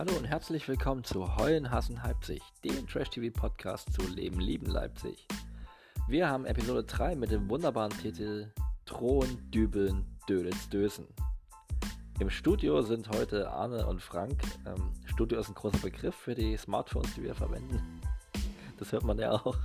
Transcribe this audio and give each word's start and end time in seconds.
Hallo 0.00 0.16
und 0.16 0.24
herzlich 0.24 0.66
willkommen 0.66 1.04
zu 1.04 1.36
Heulen, 1.36 1.70
Hassen, 1.70 1.96
Leipzig, 1.96 2.40
dem 2.64 2.88
Trash-TV-Podcast 2.88 3.92
zu 3.92 4.00
Leben, 4.08 4.40
Lieben, 4.40 4.64
Leipzig. 4.64 5.28
Wir 6.08 6.26
haben 6.26 6.46
Episode 6.46 6.84
3 6.84 7.16
mit 7.16 7.30
dem 7.30 7.50
wunderbaren 7.50 7.92
Titel 8.00 8.50
Drohen, 8.86 9.50
Dübeln, 9.50 10.06
Dödels, 10.26 10.70
Dösen. 10.70 11.06
Im 12.18 12.30
Studio 12.30 12.80
sind 12.80 13.10
heute 13.10 13.50
Arne 13.50 13.86
und 13.86 14.00
Frank. 14.00 14.40
Ähm, 14.64 14.90
Studio 15.04 15.38
ist 15.38 15.50
ein 15.50 15.54
großer 15.54 15.76
Begriff 15.76 16.14
für 16.14 16.34
die 16.34 16.56
Smartphones, 16.56 17.12
die 17.16 17.24
wir 17.24 17.34
verwenden. 17.34 18.00
Das 18.78 18.92
hört 18.92 19.04
man 19.04 19.18
ja 19.18 19.32
auch. 19.32 19.58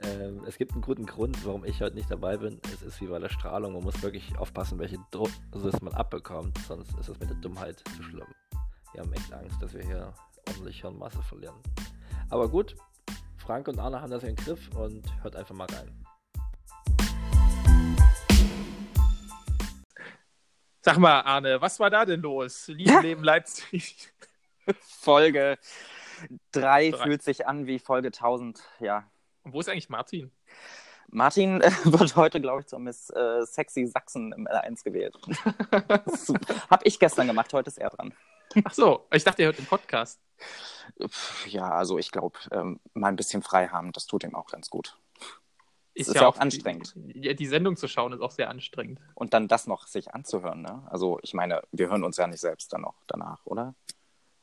Ähm, 0.00 0.42
es 0.46 0.58
gibt 0.58 0.72
einen 0.72 0.82
guten 0.82 1.06
Grund, 1.06 1.46
warum 1.46 1.64
ich 1.64 1.80
heute 1.80 1.96
nicht 1.96 2.10
dabei 2.10 2.36
bin. 2.36 2.60
Es 2.74 2.82
ist 2.82 3.00
wie 3.00 3.06
bei 3.06 3.18
der 3.18 3.30
Strahlung. 3.30 3.72
Man 3.72 3.84
muss 3.84 4.02
wirklich 4.02 4.36
aufpassen, 4.36 4.78
welche 4.78 4.98
Dosis 5.10 5.80
man 5.80 5.94
abbekommt, 5.94 6.58
sonst 6.68 6.90
ist 6.98 7.08
es 7.08 7.18
mit 7.18 7.30
der 7.30 7.38
Dummheit 7.38 7.82
zu 7.96 8.02
schlimm. 8.02 8.28
Wir 8.92 9.02
haben 9.02 9.12
echt 9.12 9.32
Angst, 9.32 9.60
dass 9.60 9.74
wir 9.74 9.84
hier 9.84 10.14
ordentlich 10.48 10.80
Hirnmasse 10.80 11.22
verlieren. 11.22 11.56
Aber 12.30 12.48
gut, 12.48 12.74
Frank 13.36 13.68
und 13.68 13.78
Arne 13.78 14.00
haben 14.00 14.10
das 14.10 14.22
im 14.22 14.34
Griff 14.34 14.74
und 14.74 15.04
hört 15.22 15.36
einfach 15.36 15.54
mal 15.54 15.66
rein. 15.66 16.04
Sag 20.80 20.96
mal, 20.98 21.20
Arne, 21.20 21.60
was 21.60 21.78
war 21.80 21.90
da 21.90 22.06
denn 22.06 22.22
los? 22.22 22.68
Liebe 22.68 23.00
Leben 23.00 23.22
Leipzig. 23.22 24.10
Folge 24.80 25.58
3 26.52 26.92
fühlt 26.92 27.22
sich 27.22 27.46
an 27.46 27.66
wie 27.66 27.78
Folge 27.78 28.08
1000, 28.08 28.62
ja. 28.80 29.10
Und 29.42 29.52
wo 29.52 29.60
ist 29.60 29.68
eigentlich 29.68 29.90
Martin? 29.90 30.30
Martin 31.08 31.60
äh, 31.60 31.70
wird 31.84 32.16
heute, 32.16 32.40
glaube 32.40 32.60
ich, 32.60 32.66
zur 32.66 32.78
Miss 32.78 33.10
äh, 33.10 33.44
Sexy 33.44 33.86
Sachsen 33.86 34.32
im 34.32 34.46
L1 34.46 34.82
gewählt. 34.82 35.16
Hab 36.70 36.86
ich 36.86 36.98
gestern 36.98 37.26
gemacht, 37.26 37.52
heute 37.52 37.68
ist 37.68 37.78
er 37.78 37.90
dran. 37.90 38.14
Ach 38.64 38.72
so, 38.72 39.06
ich 39.12 39.24
dachte, 39.24 39.42
er 39.42 39.46
hört 39.46 39.58
den 39.58 39.66
Podcast. 39.66 40.20
Ja, 41.46 41.70
also 41.70 41.98
ich 41.98 42.10
glaube, 42.10 42.38
ähm, 42.50 42.80
mal 42.94 43.08
ein 43.08 43.16
bisschen 43.16 43.42
frei 43.42 43.68
haben, 43.68 43.92
das 43.92 44.06
tut 44.06 44.24
ihm 44.24 44.34
auch 44.34 44.46
ganz 44.46 44.70
gut. 44.70 44.98
Ist, 45.94 46.08
ist 46.08 46.14
ja, 46.14 46.22
ja, 46.22 46.28
auch 46.28 46.38
anstrengend. 46.38 46.92
Die, 46.96 47.34
die, 47.34 47.46
Sendung 47.46 47.76
zu 47.76 47.88
schauen 47.88 48.12
ist 48.12 48.20
auch 48.20 48.30
sehr 48.30 48.48
anstrengend. 48.50 49.00
Und 49.14 49.34
dann 49.34 49.48
das 49.48 49.66
noch 49.66 49.86
sich 49.86 50.14
anzuhören, 50.14 50.62
ne? 50.62 50.86
Also 50.90 51.18
ich 51.22 51.34
meine, 51.34 51.62
wir 51.72 51.88
hören 51.88 52.04
uns 52.04 52.16
ja 52.16 52.26
nicht 52.28 52.40
selbst 52.40 52.72
dann 52.72 52.82
noch 52.82 53.02
danach, 53.08 53.44
oder? 53.44 53.74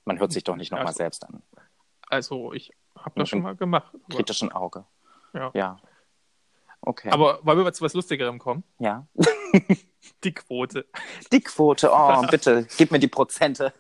Man 0.04 0.20
hört 0.20 0.34
sich 0.34 0.44
doch 0.44 0.58
nicht 0.58 0.72
nochmal 0.72 0.88
also, 0.88 0.98
selbst 0.98 1.26
an. 1.26 1.42
Also 2.10 2.52
ich 2.54 2.74
habe 2.98 3.20
das 3.20 3.30
schon 3.30 3.42
mal 3.42 3.56
gemacht. 3.56 3.96
Kritischen 4.10 4.52
Auge. 4.52 4.86
Ja. 5.34 5.52
ja. 5.54 5.80
Okay. 6.82 7.10
Aber 7.10 7.40
wollen 7.44 7.58
wir 7.58 7.64
mal 7.64 7.74
zu 7.74 7.84
was 7.84 7.94
Lustigerem 7.94 8.38
kommen? 8.38 8.64
Ja. 8.78 9.08
die 10.24 10.34
Quote. 10.34 10.86
Die 11.32 11.42
Quote, 11.42 11.90
oh, 11.92 12.22
bitte, 12.30 12.68
gib 12.78 12.92
mir 12.92 13.00
die 13.00 13.08
Prozente. 13.08 13.74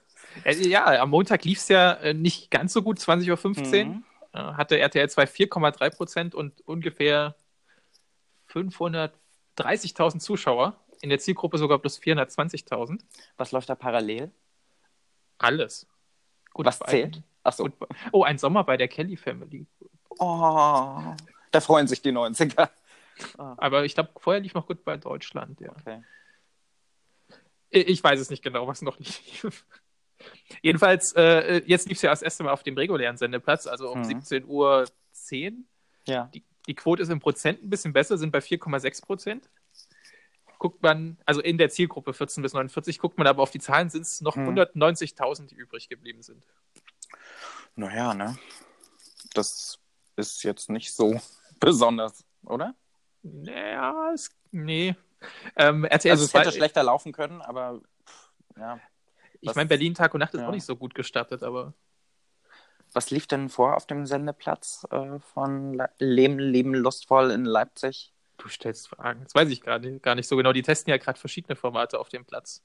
Äh, 0.43 0.55
ja, 0.67 0.85
am 1.01 1.09
Montag 1.09 1.45
lief 1.45 1.59
es 1.59 1.67
ja 1.67 1.93
äh, 1.93 2.13
nicht 2.13 2.51
ganz 2.51 2.73
so 2.73 2.81
gut, 2.81 2.99
20.15 2.99 3.29
Uhr. 3.29 3.85
Mhm. 3.85 4.03
Äh, 4.33 4.37
hatte 4.37 4.77
RTL 4.77 5.09
2 5.09 5.23
4,3 5.23 5.89
Prozent 5.95 6.35
und 6.35 6.61
ungefähr 6.67 7.35
530.000 8.51 10.19
Zuschauer. 10.19 10.79
In 11.01 11.09
der 11.09 11.19
Zielgruppe 11.19 11.57
sogar 11.57 11.79
plus 11.79 11.99
420.000. 11.99 13.01
Was 13.37 13.51
läuft 13.51 13.69
da 13.69 13.75
parallel? 13.75 14.31
Alles. 15.37 15.87
Gut, 16.53 16.65
Was 16.65 16.79
zählt? 16.79 17.21
Achso. 17.43 17.69
Oh, 18.11 18.23
ein 18.23 18.37
Sommer 18.37 18.63
bei 18.63 18.77
der 18.77 18.87
Kelly 18.87 19.17
Family. 19.17 19.67
Oh, 20.17 21.13
da 21.51 21.61
freuen 21.61 21.87
sich 21.87 22.01
die 22.01 22.11
90er. 22.11 22.69
Oh. 23.37 23.41
Aber 23.57 23.85
ich 23.85 23.93
glaube, 23.93 24.09
vorher 24.17 24.41
lief 24.41 24.53
noch 24.53 24.67
gut 24.67 24.83
bei 24.83 24.97
Deutschland, 24.97 25.59
ja. 25.59 25.71
Okay. 25.71 26.01
Ich 27.69 28.03
weiß 28.03 28.19
es 28.19 28.29
nicht 28.29 28.43
genau, 28.43 28.67
was 28.67 28.81
noch 28.81 28.97
lief. 28.99 29.65
Jedenfalls, 30.61 31.13
äh, 31.13 31.61
jetzt 31.65 31.87
lief 31.87 31.97
es 31.97 32.01
ja 32.01 32.09
das 32.09 32.21
erste 32.21 32.43
Mal 32.43 32.51
auf 32.51 32.63
dem 32.63 32.77
regulären 32.77 33.17
Sendeplatz, 33.17 33.67
also 33.67 33.89
um 33.89 33.99
mhm. 33.99 34.05
17.10 34.05 34.45
Uhr. 34.45 34.85
Ja. 36.07 36.29
Die, 36.33 36.43
die, 36.67 36.75
Quote 36.75 37.03
ist 37.03 37.09
im 37.09 37.19
Prozent 37.19 37.63
ein 37.63 37.69
bisschen 37.69 37.93
besser, 37.93 38.17
sind 38.17 38.31
bei 38.31 38.39
4,6 38.39 39.05
Prozent. 39.05 39.49
Guckt 40.57 40.81
man, 40.81 41.17
also 41.25 41.41
in 41.41 41.57
der 41.57 41.69
Zielgruppe 41.69 42.13
14 42.13 42.41
bis 42.41 42.53
49, 42.53 42.99
guckt 42.99 43.17
man 43.17 43.27
aber 43.27 43.43
auf 43.43 43.51
die 43.51 43.59
Zahlen, 43.59 43.89
sind 43.89 44.03
es 44.03 44.21
noch 44.21 44.35
mhm. 44.35 44.57
190.000, 44.57 45.47
die 45.47 45.55
übrig 45.55 45.89
geblieben 45.89 46.21
sind. 46.21 46.45
Naja, 47.75 48.13
ne? 48.13 48.37
Das 49.33 49.79
ist 50.15 50.43
jetzt 50.43 50.69
nicht 50.69 50.93
so 50.93 51.19
besonders, 51.59 52.23
oder? 52.43 52.73
Naja, 53.21 54.11
es, 54.13 54.29
nee. 54.51 54.95
Ähm, 55.55 55.83
RTL 55.83 56.11
also 56.11 56.25
es 56.25 56.33
hätte 56.33 56.51
schlechter 56.51 56.83
laufen 56.83 57.11
können, 57.11 57.41
aber 57.41 57.81
ja. 58.57 58.79
Ich 59.51 59.55
meine, 59.55 59.67
Berlin 59.67 59.93
Tag 59.93 60.13
und 60.13 60.19
Nacht 60.19 60.33
ist 60.33 60.41
ja. 60.41 60.47
auch 60.47 60.51
nicht 60.51 60.65
so 60.65 60.75
gut 60.75 60.95
gestartet, 60.95 61.43
aber. 61.43 61.73
Was 62.93 63.11
lief 63.11 63.27
denn 63.27 63.49
vor 63.49 63.75
auf 63.75 63.87
dem 63.87 64.05
Sendeplatz 64.05 64.87
äh, 64.89 65.19
von 65.19 65.81
Leben, 65.99 66.39
Leben 66.39 66.73
lustvoll 66.73 67.31
in 67.31 67.43
Leipzig? 67.45 68.13
Du 68.37 68.47
stellst 68.47 68.89
Fragen. 68.89 69.23
Das 69.23 69.35
weiß 69.35 69.49
ich 69.49 69.61
gar 69.61 69.79
nicht, 69.79 70.01
gar 70.03 70.15
nicht 70.15 70.27
so 70.27 70.35
genau. 70.35 70.53
Die 70.53 70.61
testen 70.61 70.91
ja 70.91 70.97
gerade 70.97 71.19
verschiedene 71.19 71.55
Formate 71.55 71.99
auf 71.99 72.09
dem 72.09 72.25
Platz. 72.25 72.63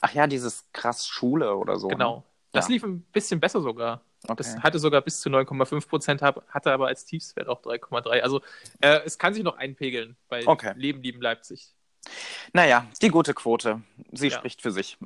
Ach 0.00 0.12
ja, 0.12 0.26
dieses 0.26 0.70
krass 0.72 1.06
Schule 1.06 1.56
oder 1.56 1.78
so. 1.78 1.88
Genau. 1.88 2.16
Ne? 2.16 2.22
Das 2.52 2.68
ja. 2.68 2.74
lief 2.74 2.84
ein 2.84 3.02
bisschen 3.02 3.40
besser 3.40 3.60
sogar. 3.60 4.02
Okay. 4.24 4.34
Das 4.36 4.58
hatte 4.58 4.78
sogar 4.78 5.02
bis 5.02 5.20
zu 5.20 5.28
9,5 5.28 5.88
Prozent, 5.88 6.22
hatte 6.22 6.72
aber 6.72 6.86
als 6.86 7.04
Tiefswert 7.04 7.48
auch 7.48 7.60
3,3. 7.62 8.20
Also 8.20 8.40
äh, 8.80 9.00
es 9.04 9.18
kann 9.18 9.34
sich 9.34 9.42
noch 9.42 9.56
einpegeln 9.56 10.16
bei 10.28 10.46
okay. 10.46 10.72
Leben, 10.76 11.02
Lieben 11.02 11.20
Leipzig. 11.20 11.74
Naja, 12.52 12.86
die 13.02 13.08
gute 13.08 13.34
Quote. 13.34 13.82
Sie 14.12 14.28
ja. 14.28 14.36
spricht 14.36 14.62
für 14.62 14.70
sich. 14.70 14.98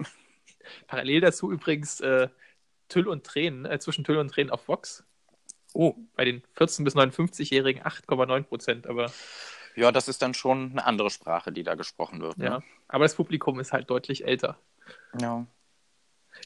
Parallel 0.86 1.20
dazu 1.20 1.50
übrigens 1.50 2.00
äh, 2.00 2.28
Tüll 2.88 3.08
und 3.08 3.24
Tränen, 3.24 3.64
äh, 3.66 3.78
zwischen 3.78 4.04
Tüll 4.04 4.18
und 4.18 4.28
Tränen 4.28 4.50
auf 4.50 4.68
Vox. 4.68 5.04
Oh, 5.74 5.94
bei 6.14 6.24
den 6.24 6.42
14- 6.56 6.84
bis 6.84 6.96
59-Jährigen 6.96 7.82
8,9 7.82 8.42
Prozent, 8.44 8.86
aber. 8.86 9.12
Ja, 9.76 9.92
das 9.92 10.08
ist 10.08 10.22
dann 10.22 10.34
schon 10.34 10.72
eine 10.72 10.86
andere 10.86 11.10
Sprache, 11.10 11.52
die 11.52 11.62
da 11.62 11.74
gesprochen 11.74 12.20
wird. 12.20 12.38
Ja, 12.38 12.58
ne? 12.58 12.64
aber 12.88 13.04
das 13.04 13.14
Publikum 13.14 13.60
ist 13.60 13.72
halt 13.72 13.88
deutlich 13.90 14.24
älter. 14.26 14.58
Ja. 15.20 15.46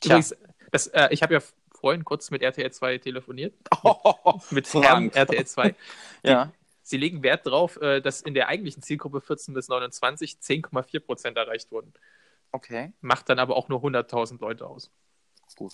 Übrigens, 0.04 0.34
das, 0.70 0.88
äh, 0.88 1.08
ich 1.10 1.22
habe 1.22 1.34
ja 1.34 1.40
vorhin 1.82 2.04
kurz 2.04 2.30
mit 2.30 2.42
RTL 2.42 2.70
2 2.70 2.98
telefoniert. 2.98 3.54
Oh, 3.84 4.40
mit 4.50 4.72
Herrn 4.72 5.10
RTL 5.10 5.44
2. 5.44 5.74
ja. 6.22 6.52
Sie 6.82 6.96
legen 6.96 7.22
Wert 7.22 7.46
darauf, 7.46 7.80
äh, 7.80 8.00
dass 8.00 8.20
in 8.20 8.34
der 8.34 8.48
eigentlichen 8.48 8.82
Zielgruppe 8.82 9.20
14 9.20 9.54
bis 9.54 9.68
29 9.68 10.38
10,4 10.40 11.00
Prozent 11.00 11.36
erreicht 11.36 11.72
wurden. 11.72 11.92
Okay. 12.52 12.92
Macht 13.00 13.28
dann 13.28 13.38
aber 13.38 13.56
auch 13.56 13.68
nur 13.68 13.80
100.000 13.80 14.40
Leute 14.40 14.66
aus. 14.66 14.90
Gut. 15.56 15.72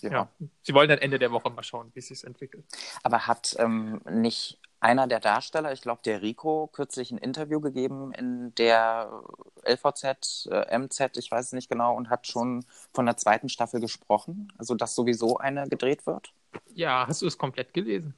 Ja. 0.00 0.10
ja. 0.10 0.28
Sie 0.62 0.74
wollen 0.74 0.88
dann 0.88 0.98
Ende 0.98 1.18
der 1.18 1.32
Woche 1.32 1.50
mal 1.50 1.62
schauen, 1.62 1.90
wie 1.94 1.98
es 1.98 2.08
sich 2.08 2.24
entwickelt. 2.24 2.64
Aber 3.02 3.26
hat 3.26 3.56
ähm, 3.58 4.00
nicht 4.08 4.60
einer 4.80 5.06
der 5.06 5.20
Darsteller, 5.20 5.72
ich 5.72 5.80
glaube 5.80 6.02
der 6.04 6.22
Rico, 6.22 6.68
kürzlich 6.68 7.10
ein 7.10 7.18
Interview 7.18 7.60
gegeben 7.60 8.12
in 8.12 8.54
der 8.56 9.22
LVZ, 9.64 10.48
äh, 10.50 10.78
MZ, 10.78 11.16
ich 11.16 11.30
weiß 11.30 11.46
es 11.46 11.52
nicht 11.52 11.68
genau, 11.68 11.94
und 11.96 12.10
hat 12.10 12.26
schon 12.26 12.64
von 12.92 13.06
der 13.06 13.16
zweiten 13.16 13.48
Staffel 13.48 13.80
gesprochen, 13.80 14.52
also 14.58 14.74
dass 14.74 14.94
sowieso 14.94 15.38
eine 15.38 15.68
gedreht 15.68 16.06
wird? 16.06 16.32
Ja, 16.74 17.06
hast 17.08 17.22
du 17.22 17.26
es 17.26 17.38
komplett 17.38 17.72
gelesen? 17.72 18.14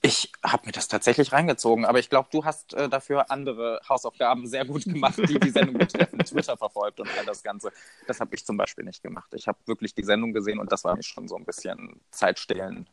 Ich 0.00 0.30
habe 0.44 0.66
mir 0.66 0.72
das 0.72 0.86
tatsächlich 0.86 1.32
reingezogen, 1.32 1.84
aber 1.84 1.98
ich 1.98 2.08
glaube, 2.08 2.28
du 2.30 2.44
hast 2.44 2.72
äh, 2.74 2.88
dafür 2.88 3.30
andere 3.30 3.80
Hausaufgaben 3.88 4.46
sehr 4.46 4.64
gut 4.64 4.84
gemacht, 4.84 5.18
die 5.18 5.40
die 5.40 5.50
Sendung 5.50 5.76
betreffen, 5.78 6.18
Twitter 6.24 6.56
verfolgt 6.56 7.00
und 7.00 7.08
all 7.18 7.24
das 7.24 7.42
Ganze. 7.42 7.72
Das 8.06 8.20
habe 8.20 8.34
ich 8.34 8.46
zum 8.46 8.56
Beispiel 8.56 8.84
nicht 8.84 9.02
gemacht. 9.02 9.32
Ich 9.34 9.48
habe 9.48 9.58
wirklich 9.66 9.94
die 9.94 10.04
Sendung 10.04 10.32
gesehen 10.32 10.60
und 10.60 10.70
das 10.70 10.84
war 10.84 10.94
mir 10.94 11.02
schon 11.02 11.26
so 11.26 11.36
ein 11.36 11.44
bisschen 11.44 12.00
Zeitstehlen 12.12 12.88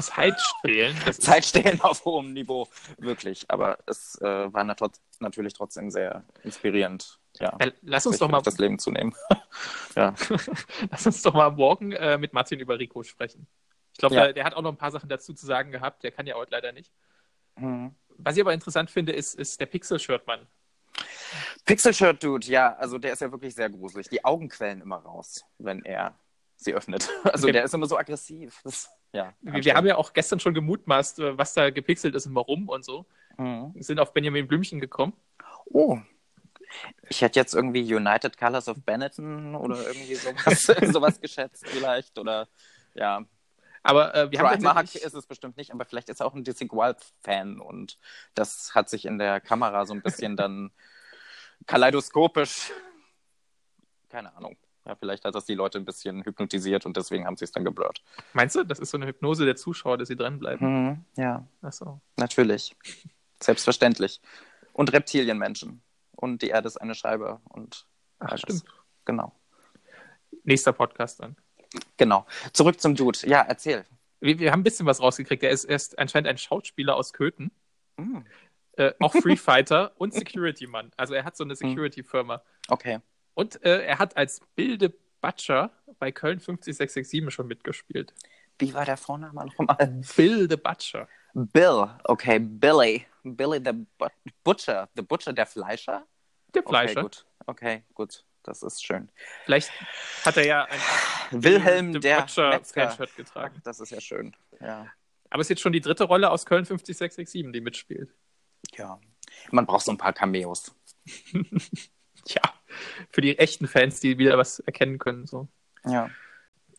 Zeitstehlen. 0.00 0.96
Zeitstehlen 1.12 1.80
auf 1.80 2.04
hohem 2.04 2.32
Niveau, 2.32 2.68
wirklich. 2.98 3.44
Aber 3.48 3.78
es 3.86 4.20
äh, 4.20 4.52
war 4.52 4.64
nat 4.64 4.80
natürlich 5.20 5.52
trotzdem 5.52 5.90
sehr 5.90 6.24
inspirierend. 6.42 7.18
Ja, 7.38 7.56
ja 7.60 7.70
lass 7.82 8.06
uns 8.06 8.18
doch 8.18 8.28
mal 8.28 8.42
das 8.42 8.58
Leben 8.58 8.78
zu 8.78 8.90
nehmen. 8.90 9.14
ja. 9.96 10.14
lass 10.90 11.06
uns 11.06 11.22
doch 11.22 11.34
mal 11.34 11.50
morgen 11.50 11.92
äh, 11.92 12.18
mit 12.18 12.32
Martin 12.32 12.60
über 12.60 12.78
Rico 12.78 13.02
sprechen. 13.02 13.46
Ich 13.94 13.98
glaube, 13.98 14.16
ja. 14.16 14.24
der, 14.24 14.32
der, 14.32 14.44
hat 14.44 14.54
auch 14.54 14.62
noch 14.62 14.72
ein 14.72 14.76
paar 14.76 14.90
Sachen 14.90 15.08
dazu 15.08 15.32
zu 15.32 15.46
sagen 15.46 15.70
gehabt. 15.70 16.02
Der 16.02 16.10
kann 16.10 16.26
ja 16.26 16.34
heute 16.34 16.50
leider 16.50 16.72
nicht. 16.72 16.92
Mhm. 17.56 17.94
Was 18.18 18.36
ich 18.36 18.42
aber 18.42 18.52
interessant 18.52 18.90
finde, 18.90 19.12
ist, 19.12 19.34
ist 19.34 19.60
der 19.60 19.66
Pixel-Shirt-Mann. 19.66 20.46
Pixel-Shirt-Dude, 21.64 22.46
ja, 22.48 22.74
also 22.74 22.98
der 22.98 23.12
ist 23.12 23.20
ja 23.20 23.30
wirklich 23.30 23.54
sehr 23.54 23.70
gruselig. 23.70 24.08
Die 24.08 24.24
Augen 24.24 24.48
quellen 24.48 24.80
immer 24.80 24.96
raus, 24.96 25.44
wenn 25.58 25.84
er 25.84 26.18
sie 26.56 26.74
öffnet. 26.74 27.08
Also 27.24 27.50
der 27.50 27.64
ist 27.64 27.74
immer 27.74 27.86
so 27.86 27.96
aggressiv. 27.96 28.60
Das 28.64 28.88
ja, 29.12 29.32
wir, 29.42 29.64
wir, 29.64 29.74
haben 29.74 29.86
ja 29.86 29.96
auch 29.96 30.12
gestern 30.12 30.40
schon 30.40 30.54
gemutmaßt, 30.54 31.20
äh, 31.20 31.38
was 31.38 31.54
da 31.54 31.70
gepixelt 31.70 32.16
ist 32.16 32.26
und 32.26 32.34
warum 32.34 32.68
und 32.68 32.84
so. 32.84 33.06
Mhm. 33.38 33.70
Wir 33.74 33.84
sind 33.84 34.00
auf 34.00 34.12
Benjamin 34.12 34.48
Blümchen 34.48 34.80
gekommen. 34.80 35.12
Oh. 35.66 35.98
Ich 37.08 37.22
hätte 37.22 37.38
jetzt 37.38 37.54
irgendwie 37.54 37.94
United 37.94 38.36
Colors 38.36 38.68
of 38.68 38.82
Benetton 38.84 39.54
oder 39.54 39.76
irgendwie 39.86 40.16
sowas, 40.16 40.62
sowas 40.92 41.20
geschätzt 41.20 41.64
vielleicht. 41.68 42.18
Oder 42.18 42.48
ja. 42.94 43.24
Aber 43.84 44.14
äh, 44.14 44.30
wir 44.32 44.40
haben 44.40 44.62
tatsächlich... 44.62 45.04
ist 45.04 45.14
es 45.14 45.26
bestimmt 45.26 45.58
nicht, 45.58 45.70
aber 45.70 45.84
vielleicht 45.84 46.08
ist 46.08 46.20
er 46.20 46.26
auch 46.26 46.34
ein 46.34 46.44
Wild-Fan 46.44 47.60
und 47.60 47.98
das 48.34 48.74
hat 48.74 48.88
sich 48.88 49.04
in 49.04 49.18
der 49.18 49.40
Kamera 49.40 49.84
so 49.84 49.92
ein 49.92 50.02
bisschen 50.02 50.36
dann 50.36 50.72
kaleidoskopisch. 51.66 52.72
Keine 54.08 54.34
Ahnung 54.36 54.56
Ja, 54.86 54.96
vielleicht 54.96 55.24
hat 55.26 55.34
das 55.34 55.44
die 55.44 55.54
Leute 55.54 55.78
ein 55.78 55.84
bisschen 55.84 56.24
hypnotisiert 56.24 56.86
und 56.86 56.96
deswegen 56.96 57.26
haben 57.26 57.36
sie 57.36 57.44
es 57.44 57.52
dann 57.52 57.64
geblurrt. 57.64 58.02
Meinst 58.32 58.56
du, 58.56 58.64
das 58.64 58.78
ist 58.78 58.90
so 58.90 58.96
eine 58.96 59.06
Hypnose 59.06 59.44
der 59.44 59.56
Zuschauer, 59.56 59.98
dass 59.98 60.08
sie 60.08 60.16
dranbleiben? 60.16 60.66
Mhm, 60.66 61.04
ja. 61.16 61.46
Ach 61.60 61.72
so. 61.72 62.00
Natürlich. 62.16 62.74
Selbstverständlich. 63.42 64.22
Und 64.72 64.92
Reptilienmenschen. 64.94 65.82
Und 66.12 66.40
die 66.40 66.48
Erde 66.48 66.68
ist 66.68 66.78
eine 66.78 66.94
Scheibe. 66.94 67.40
Und 67.50 67.86
Ach, 68.18 68.38
stimmt. 68.38 68.64
Genau. 69.04 69.38
Nächster 70.42 70.72
Podcast 70.72 71.20
dann. 71.20 71.36
Genau. 71.96 72.26
Zurück 72.52 72.80
zum 72.80 72.94
Dude. 72.94 73.18
Ja, 73.26 73.42
erzähl. 73.42 73.84
Wir, 74.20 74.38
wir 74.38 74.52
haben 74.52 74.60
ein 74.60 74.64
bisschen 74.64 74.86
was 74.86 75.00
rausgekriegt. 75.00 75.42
Er 75.42 75.50
ist, 75.50 75.64
er 75.64 75.76
ist 75.76 75.98
anscheinend 75.98 76.28
ein 76.28 76.38
Schauspieler 76.38 76.96
aus 76.96 77.12
Köthen. 77.12 77.50
Mm. 77.96 78.18
Äh, 78.76 78.92
auch 79.00 79.12
Free 79.12 79.36
Fighter 79.36 79.92
und 79.98 80.14
Security-Mann. 80.14 80.90
Also 80.96 81.14
er 81.14 81.24
hat 81.24 81.36
so 81.36 81.44
eine 81.44 81.54
hm. 81.54 81.68
Security-Firma. 81.68 82.42
Okay. 82.68 83.00
Und 83.34 83.62
äh, 83.64 83.84
er 83.84 83.98
hat 83.98 84.16
als 84.16 84.40
Bilde 84.54 84.92
Butcher 85.20 85.70
bei 85.98 86.12
Köln 86.12 86.40
50667 86.40 87.32
schon 87.32 87.46
mitgespielt. 87.46 88.12
Wie 88.58 88.74
war 88.74 88.84
der 88.84 88.96
Vorname 88.96 89.46
nochmal? 89.46 90.02
Bill 90.16 90.48
the 90.48 90.56
Butcher. 90.56 91.08
Bill, 91.34 91.88
okay, 92.04 92.38
Billy. 92.38 93.06
Billy 93.24 93.60
the 93.64 93.86
Butcher. 94.44 94.88
The 94.94 95.02
Butcher, 95.02 95.32
der 95.32 95.46
Fleischer? 95.46 96.06
Der 96.54 96.62
Fleischer. 96.62 97.00
Okay, 97.00 97.02
gut. 97.02 97.26
Okay, 97.46 97.82
gut. 97.94 98.24
Das 98.44 98.62
ist 98.62 98.84
schön. 98.84 99.10
Vielleicht 99.44 99.72
hat 100.24 100.36
er 100.36 100.46
ja 100.46 100.64
ein 100.64 100.80
Wilhelm 101.42 102.00
der 102.00 102.20
Butcher 102.20 102.60
getragen. 103.16 103.60
Das 103.64 103.80
ist 103.80 103.90
ja 103.90 104.00
schön. 104.00 104.36
Ja. 104.60 104.86
Aber 105.30 105.40
es 105.40 105.46
ist 105.46 105.50
jetzt 105.50 105.62
schon 105.62 105.72
die 105.72 105.80
dritte 105.80 106.04
Rolle 106.04 106.30
aus 106.30 106.46
Köln 106.46 106.64
50667, 106.64 107.52
die 107.52 107.60
mitspielt. 107.60 108.14
Ja. 108.76 109.00
Man 109.50 109.66
braucht 109.66 109.84
so 109.84 109.90
ein 109.90 109.98
paar 109.98 110.12
Cameos. 110.12 110.74
ja, 112.26 112.42
für 113.10 113.20
die 113.20 113.38
echten 113.38 113.66
Fans, 113.66 114.00
die 114.00 114.18
wieder 114.18 114.38
was 114.38 114.60
erkennen 114.60 114.98
können. 114.98 115.26
So. 115.26 115.48
Ja. 115.84 116.10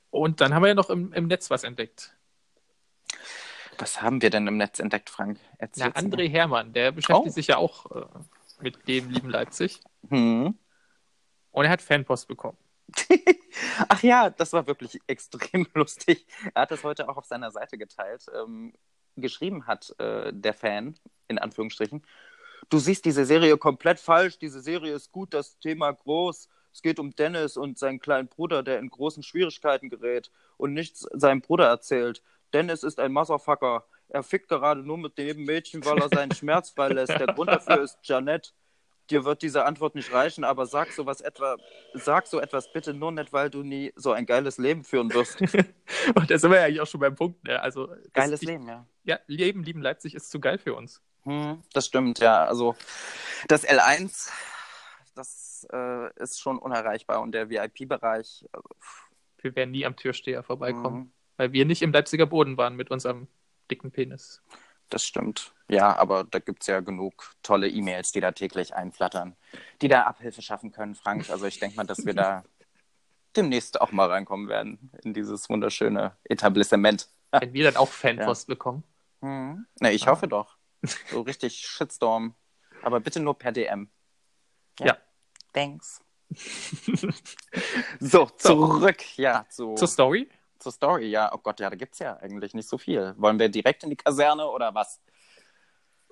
Und 0.09 0.39
dann 0.39 0.53
haben 0.53 0.63
wir 0.63 0.69
ja 0.69 0.75
noch 0.75 0.89
im, 0.89 1.11
im 1.13 1.27
Netz 1.27 1.49
was 1.49 1.63
entdeckt. 1.63 2.15
Was 3.77 4.01
haben 4.01 4.21
wir 4.21 4.29
denn 4.29 4.47
im 4.47 4.57
Netz 4.57 4.79
entdeckt, 4.79 5.09
Frank? 5.09 5.39
Erzähl's 5.57 5.91
Na, 5.93 6.01
André 6.01 6.23
mir. 6.23 6.29
Hermann, 6.29 6.71
der 6.71 6.91
beschäftigt 6.91 7.27
oh. 7.27 7.31
sich 7.31 7.47
ja 7.47 7.57
auch 7.57 7.91
äh, 7.91 8.05
mit 8.61 8.87
dem 8.87 9.09
lieben 9.09 9.29
Leipzig. 9.29 9.81
Hm. 10.09 10.57
Und 11.55 11.63
er 11.63 11.71
hat 11.71 11.81
Fanpost 11.81 12.27
bekommen. 12.27 12.57
Ach 13.87 14.03
ja, 14.03 14.29
das 14.29 14.51
war 14.51 14.67
wirklich 14.67 14.99
extrem 15.07 15.65
lustig. 15.73 16.27
Er 16.53 16.63
hat 16.63 16.71
das 16.71 16.83
heute 16.83 17.07
auch 17.07 17.15
auf 17.15 17.25
seiner 17.25 17.49
Seite 17.49 17.77
geteilt. 17.77 18.25
Ähm, 18.37 18.73
geschrieben 19.15 19.65
hat 19.65 19.95
äh, 19.97 20.33
der 20.33 20.53
Fan, 20.53 20.95
in 21.29 21.39
Anführungsstrichen, 21.39 22.05
du 22.69 22.77
siehst 22.77 23.05
diese 23.05 23.23
Serie 23.23 23.57
komplett 23.57 24.01
falsch, 24.01 24.37
diese 24.37 24.59
Serie 24.59 24.93
ist 24.93 25.13
gut, 25.13 25.33
das 25.33 25.57
Thema 25.59 25.93
groß. 25.93 26.49
Es 26.73 26.81
geht 26.81 26.99
um 26.99 27.15
Dennis 27.15 27.55
und 27.55 27.79
seinen 27.79 27.99
kleinen 27.99 28.27
Bruder, 28.27 28.61
der 28.61 28.79
in 28.79 28.89
großen 28.89 29.23
Schwierigkeiten 29.23 29.89
gerät 29.89 30.31
und 30.57 30.73
nichts 30.73 31.07
seinem 31.13 31.39
Bruder 31.39 31.67
erzählt. 31.67 32.21
Dennis 32.51 32.83
ist 32.83 32.99
ein 32.99 33.13
Motherfucker. 33.13 33.85
Er 34.09 34.23
fickt 34.23 34.49
gerade 34.49 34.81
nur 34.81 34.97
mit 34.97 35.17
dem 35.17 35.45
Mädchen, 35.45 35.85
weil 35.85 35.99
er 35.99 36.09
seinen 36.09 36.33
Schmerz 36.33 36.71
freilässt. 36.71 37.17
Der 37.17 37.27
Grund 37.27 37.49
dafür 37.49 37.81
ist 37.81 37.99
Janette. 38.03 38.51
Dir 39.09 39.23
wird 39.23 39.41
diese 39.41 39.65
Antwort 39.65 39.95
nicht 39.95 40.11
reichen, 40.11 40.43
aber 40.43 40.65
sag 40.65 40.91
sowas 40.91 41.21
etwa, 41.21 41.57
sag 41.93 42.27
so 42.27 42.39
etwas 42.39 42.71
bitte 42.73 42.93
nur 42.93 43.11
nicht, 43.11 43.31
weil 43.33 43.49
du 43.49 43.61
nie 43.61 43.93
so 43.95 44.11
ein 44.11 44.25
geiles 44.25 44.57
Leben 44.57 44.83
führen 44.83 45.13
wirst. 45.13 45.39
und 46.15 46.31
da 46.31 46.37
sind 46.37 46.51
wir 46.51 46.59
ja 46.59 46.65
eigentlich 46.65 46.81
auch 46.81 46.87
schon 46.87 47.01
beim 47.01 47.15
Punkt, 47.15 47.43
ne? 47.43 47.61
Also, 47.61 47.93
geiles 48.13 48.41
Leben, 48.41 48.67
ja. 48.67 48.85
Ja, 49.03 49.19
Leben, 49.27 49.63
lieben 49.63 49.81
Leipzig 49.81 50.15
ist 50.15 50.31
zu 50.31 50.39
geil 50.39 50.57
für 50.57 50.73
uns. 50.73 51.01
Hm, 51.23 51.61
das 51.73 51.85
stimmt, 51.87 52.19
ja. 52.19 52.45
Also 52.45 52.75
das 53.47 53.67
L1, 53.67 54.31
das 55.15 55.67
äh, 55.71 56.13
ist 56.21 56.39
schon 56.39 56.57
unerreichbar 56.57 57.21
und 57.21 57.31
der 57.31 57.49
VIP-Bereich. 57.49 58.45
Also, 58.51 58.69
wir 59.39 59.55
werden 59.55 59.71
nie 59.71 59.85
am 59.85 59.95
Türsteher 59.95 60.43
vorbeikommen, 60.43 60.99
mhm. 60.99 61.11
weil 61.37 61.51
wir 61.51 61.65
nicht 61.65 61.81
im 61.81 61.91
Leipziger 61.91 62.25
Boden 62.25 62.57
waren 62.57 62.75
mit 62.75 62.89
unserem 62.89 63.27
dicken 63.69 63.91
Penis. 63.91 64.41
Das 64.89 65.05
stimmt. 65.05 65.53
Ja, 65.67 65.95
aber 65.95 66.23
da 66.23 66.39
gibt 66.39 66.61
es 66.61 66.67
ja 66.67 66.79
genug 66.79 67.33
tolle 67.41 67.67
E-Mails, 67.67 68.11
die 68.11 68.19
da 68.19 68.31
täglich 68.31 68.75
einflattern, 68.75 69.35
die 69.81 69.87
da 69.87 70.03
Abhilfe 70.03 70.41
schaffen 70.41 70.71
können, 70.71 70.95
Frank. 70.95 71.29
Also 71.29 71.45
ich 71.45 71.59
denke 71.59 71.77
mal, 71.77 71.85
dass 71.85 72.05
wir 72.05 72.13
da 72.13 72.43
demnächst 73.35 73.81
auch 73.81 73.91
mal 73.91 74.09
reinkommen 74.09 74.47
werden 74.47 74.91
in 75.03 75.13
dieses 75.13 75.49
wunderschöne 75.49 76.15
Etablissement. 76.23 77.09
Wenn 77.31 77.53
wir 77.53 77.65
dann 77.65 77.77
auch 77.77 77.89
Fanpost 77.89 78.47
ja. 78.47 78.53
bekommen. 78.53 78.83
Mhm. 79.21 79.65
Na, 79.79 79.91
ich 79.91 80.07
ah. 80.07 80.11
hoffe 80.11 80.27
doch. 80.27 80.57
So 81.09 81.21
richtig 81.21 81.57
Shitstorm. 81.57 82.35
Aber 82.83 82.99
bitte 82.99 83.19
nur 83.19 83.37
per 83.37 83.51
DM. 83.51 83.89
Ja. 84.79 84.85
ja. 84.85 84.97
Thanks. 85.53 86.01
so, 87.99 88.25
zurück, 88.25 89.17
ja, 89.17 89.45
zu, 89.49 89.75
zur 89.75 89.87
Story. 89.87 90.29
Zur 90.59 90.71
Story, 90.71 91.07
ja. 91.07 91.31
Oh 91.33 91.37
Gott, 91.37 91.59
ja, 91.59 91.69
da 91.69 91.75
gibt 91.75 91.93
es 91.93 91.99
ja 91.99 92.17
eigentlich 92.17 92.53
nicht 92.53 92.67
so 92.67 92.77
viel. 92.77 93.13
Wollen 93.17 93.39
wir 93.39 93.49
direkt 93.49 93.83
in 93.83 93.89
die 93.89 93.95
Kaserne 93.95 94.47
oder 94.47 94.73
was? 94.73 95.01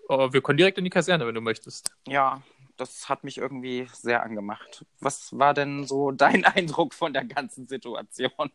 Oh, 0.10 0.32
wir 0.32 0.42
können 0.42 0.58
direkt 0.58 0.78
in 0.78 0.84
die 0.84 0.90
Kaserne, 0.90 1.26
wenn 1.26 1.36
du 1.36 1.42
möchtest. 1.42 1.96
Ja, 2.08 2.42
das 2.78 3.08
hat 3.10 3.24
mich 3.24 3.38
irgendwie 3.38 3.88
sehr 3.94 4.24
angemacht. 4.24 4.86
Was 5.00 5.38
war 5.38 5.54
denn 5.54 5.86
so 5.86 6.12
dein 6.12 6.46
Eindruck 6.46 6.94
von 6.94 7.14
der 7.14 7.26
ganzen 7.26 7.68
Situation? 7.68 8.52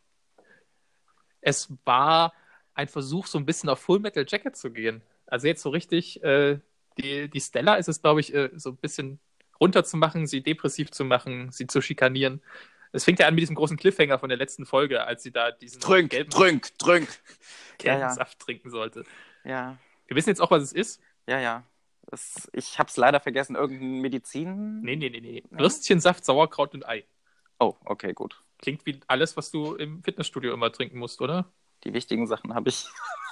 Es 1.41 1.73
war 1.85 2.33
ein 2.75 2.89
Versuch, 2.89 3.27
so 3.27 3.39
ein 3.39 3.47
bisschen 3.47 3.69
auf 3.71 3.81
Full 3.81 4.01
Metal 4.01 4.25
Jacket 4.29 4.57
zu 4.57 4.71
gehen. 4.71 5.03
Also 5.27 5.47
jetzt 5.47 5.63
so 5.63 5.71
richtig, 5.71 6.23
äh, 6.23 6.59
die, 6.99 7.29
die 7.29 7.41
Stella 7.41 7.77
ist 7.77 7.89
es, 7.89 8.03
glaube 8.03 8.21
ich, 8.21 8.35
äh, 8.35 8.51
so 8.55 8.71
ein 8.71 8.77
bisschen 8.77 9.21
runterzumachen, 9.61 10.27
sie 10.27 10.43
depressiv 10.43 10.91
zu 10.91 11.05
machen, 11.05 11.51
sie 11.51 11.67
zu 11.67 11.81
schikanieren. 11.81 12.43
Es 12.93 13.05
fängt 13.05 13.19
ja 13.19 13.27
an 13.27 13.35
mit 13.35 13.43
diesem 13.43 13.57
großen 13.57 13.77
Cliffhanger 13.77 14.19
von 14.19 14.29
der 14.29 14.39
letzten 14.39 14.67
Folge, 14.67 15.05
als 15.05 15.23
sie 15.23 15.33
da 15.33 15.51
diesen 15.51 15.81
trink, 15.81 16.11
gelben, 16.11 16.31
trink, 16.31 16.79
trink. 16.79 17.09
gelben 17.79 18.01
ja, 18.01 18.09
ja. 18.09 18.15
Saft 18.15 18.39
trinken 18.39 18.71
sollte. 18.71 19.05
Ja. 19.45 19.77
Wir 20.07 20.17
wissen 20.17 20.31
jetzt 20.31 20.41
auch, 20.41 20.51
was 20.51 20.63
es 20.63 20.73
ist. 20.73 21.01
Ja, 21.27 21.39
ja. 21.39 21.65
Das, 22.07 22.49
ich 22.53 22.79
habe 22.79 22.89
es 22.89 22.97
leider 22.97 23.21
vergessen. 23.21 23.55
Irgendein 23.55 24.01
Medizin? 24.01 24.81
Nee, 24.81 24.97
nee, 24.97 25.11
nee, 25.11 25.21
nee. 25.21 25.45
Würstchensaft, 25.51 26.25
Sauerkraut 26.25 26.75
und 26.75 26.89
Ei. 26.89 27.05
Oh, 27.59 27.75
okay, 27.85 28.15
gut. 28.15 28.43
Klingt 28.59 28.87
wie 28.87 29.01
alles, 29.07 29.37
was 29.37 29.51
du 29.51 29.75
im 29.75 30.03
Fitnessstudio 30.03 30.55
immer 30.55 30.73
trinken 30.73 30.99
musst, 30.99 31.21
oder? 31.21 31.53
Die 31.85 31.93
wichtigen 31.93 32.27
Sachen 32.27 32.55
habe 32.55 32.71
ich 32.71 32.87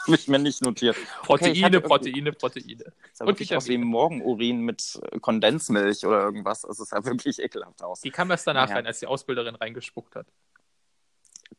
habe 0.12 0.16
ich 0.16 0.28
mir 0.28 0.38
nicht 0.38 0.62
notiert. 0.62 0.96
Proteine, 1.22 1.78
okay, 1.78 1.80
Proteine, 1.80 2.32
Proteine. 2.32 2.84
Das 2.84 2.94
sah 3.14 3.26
wirklich 3.26 3.54
aus 3.54 3.68
wie 3.68 3.78
Morgenurin 3.78 4.60
mit 4.60 5.00
äh, 5.10 5.18
Kondensmilch 5.18 6.04
oder 6.06 6.22
irgendwas. 6.22 6.64
Also 6.64 6.84
es 6.84 6.90
sah 6.90 7.04
wirklich 7.04 7.40
ekelhaft 7.40 7.82
aus. 7.82 8.00
Die 8.00 8.10
kam 8.10 8.30
erst 8.30 8.46
danach 8.46 8.68
ja. 8.68 8.76
rein, 8.76 8.86
als 8.86 9.00
die 9.00 9.06
Ausbilderin 9.06 9.54
reingespuckt 9.54 10.16
hat. 10.16 10.26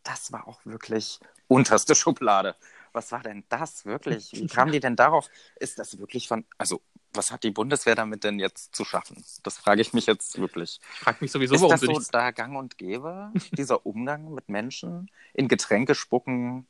Das 0.03 0.31
war 0.31 0.47
auch 0.47 0.59
wirklich 0.65 1.19
unterste 1.47 1.95
Schublade. 1.95 2.55
Was 2.93 3.11
war 3.11 3.21
denn 3.21 3.43
das 3.49 3.85
wirklich? 3.85 4.31
Wie 4.33 4.47
kam 4.47 4.71
die 4.71 4.79
denn 4.79 4.95
darauf? 4.95 5.29
Ist 5.59 5.79
das 5.79 5.99
wirklich 5.99 6.27
von. 6.27 6.45
Also, 6.57 6.81
was 7.13 7.31
hat 7.31 7.43
die 7.43 7.51
Bundeswehr 7.51 7.95
damit 7.95 8.23
denn 8.23 8.39
jetzt 8.39 8.75
zu 8.75 8.85
schaffen? 8.85 9.23
Das 9.43 9.57
frage 9.57 9.81
ich 9.81 9.93
mich 9.93 10.05
jetzt 10.05 10.39
wirklich. 10.39 10.79
Ich 10.93 10.99
frage 10.99 11.17
mich 11.21 11.31
sowieso, 11.31 11.55
ist 11.55 11.61
warum 11.61 11.71
das 11.71 12.05
so 12.05 12.11
da 12.11 12.31
gang 12.31 12.57
und 12.57 12.77
gäbe, 12.77 13.31
dieser 13.51 13.85
Umgang 13.85 14.33
mit 14.33 14.49
Menschen 14.49 15.09
in 15.33 15.47
Getränke 15.47 15.95
spucken, 15.95 16.67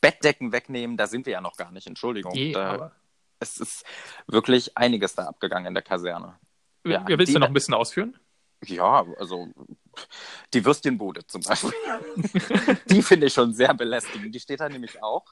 Bettdecken 0.00 0.52
wegnehmen, 0.52 0.96
da 0.96 1.06
sind 1.06 1.26
wir 1.26 1.34
ja 1.34 1.40
noch 1.40 1.56
gar 1.56 1.72
nicht, 1.72 1.86
Entschuldigung. 1.86 2.34
Je, 2.34 2.52
da, 2.52 2.92
es 3.40 3.58
ist 3.58 3.84
wirklich 4.26 4.76
einiges 4.76 5.14
da 5.14 5.24
abgegangen 5.24 5.66
in 5.66 5.74
der 5.74 5.82
Kaserne. 5.82 6.38
Ja, 6.84 7.04
willst 7.06 7.28
die, 7.28 7.34
du 7.34 7.40
noch 7.40 7.48
ein 7.48 7.52
bisschen 7.52 7.74
ausführen? 7.74 8.16
Ja, 8.64 9.04
also 9.18 9.48
die 10.54 10.64
Würstchenbude 10.64 11.26
zum 11.26 11.42
Beispiel. 11.42 11.72
die 12.88 13.02
finde 13.02 13.26
ich 13.26 13.34
schon 13.34 13.52
sehr 13.52 13.74
belästigend. 13.74 14.34
Die 14.34 14.40
steht 14.40 14.60
da 14.60 14.68
nämlich 14.68 15.02
auch. 15.02 15.26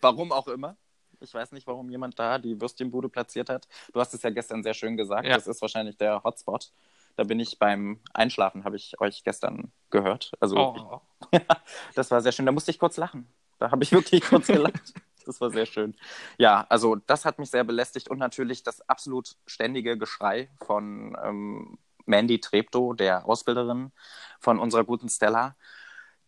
Warum 0.00 0.32
auch 0.32 0.48
immer. 0.48 0.76
Ich 1.20 1.32
weiß 1.32 1.52
nicht, 1.52 1.66
warum 1.66 1.88
jemand 1.90 2.18
da 2.18 2.38
die 2.38 2.60
Würstchenbude 2.60 3.08
platziert 3.08 3.48
hat. 3.48 3.66
Du 3.92 4.00
hast 4.00 4.12
es 4.12 4.22
ja 4.22 4.30
gestern 4.30 4.62
sehr 4.62 4.74
schön 4.74 4.96
gesagt. 4.96 5.26
Ja. 5.26 5.36
Das 5.36 5.46
ist 5.46 5.62
wahrscheinlich 5.62 5.96
der 5.96 6.22
Hotspot. 6.22 6.72
Da 7.16 7.24
bin 7.24 7.40
ich 7.40 7.58
beim 7.58 8.00
Einschlafen, 8.12 8.64
habe 8.64 8.76
ich 8.76 9.00
euch 9.00 9.22
gestern 9.22 9.72
gehört. 9.90 10.32
Also, 10.40 10.56
oh. 10.58 11.00
das 11.94 12.10
war 12.10 12.20
sehr 12.20 12.32
schön. 12.32 12.44
Da 12.44 12.52
musste 12.52 12.72
ich 12.72 12.78
kurz 12.78 12.96
lachen. 12.96 13.32
Da 13.58 13.70
habe 13.70 13.82
ich 13.84 13.92
wirklich 13.92 14.22
kurz 14.28 14.46
gelacht. 14.46 14.94
Das 15.26 15.40
war 15.40 15.50
sehr 15.50 15.66
schön. 15.66 15.94
Ja, 16.38 16.66
also 16.68 16.96
das 16.96 17.24
hat 17.24 17.38
mich 17.38 17.50
sehr 17.50 17.64
belästigt 17.64 18.10
und 18.10 18.18
natürlich 18.18 18.62
das 18.62 18.86
absolut 18.88 19.36
ständige 19.46 19.96
Geschrei 19.96 20.50
von 20.64 21.16
ähm, 21.22 21.78
Mandy 22.06 22.40
Treptow, 22.40 22.94
der 22.94 23.26
Ausbilderin 23.26 23.92
von 24.40 24.58
unserer 24.58 24.84
guten 24.84 25.08
Stella, 25.08 25.56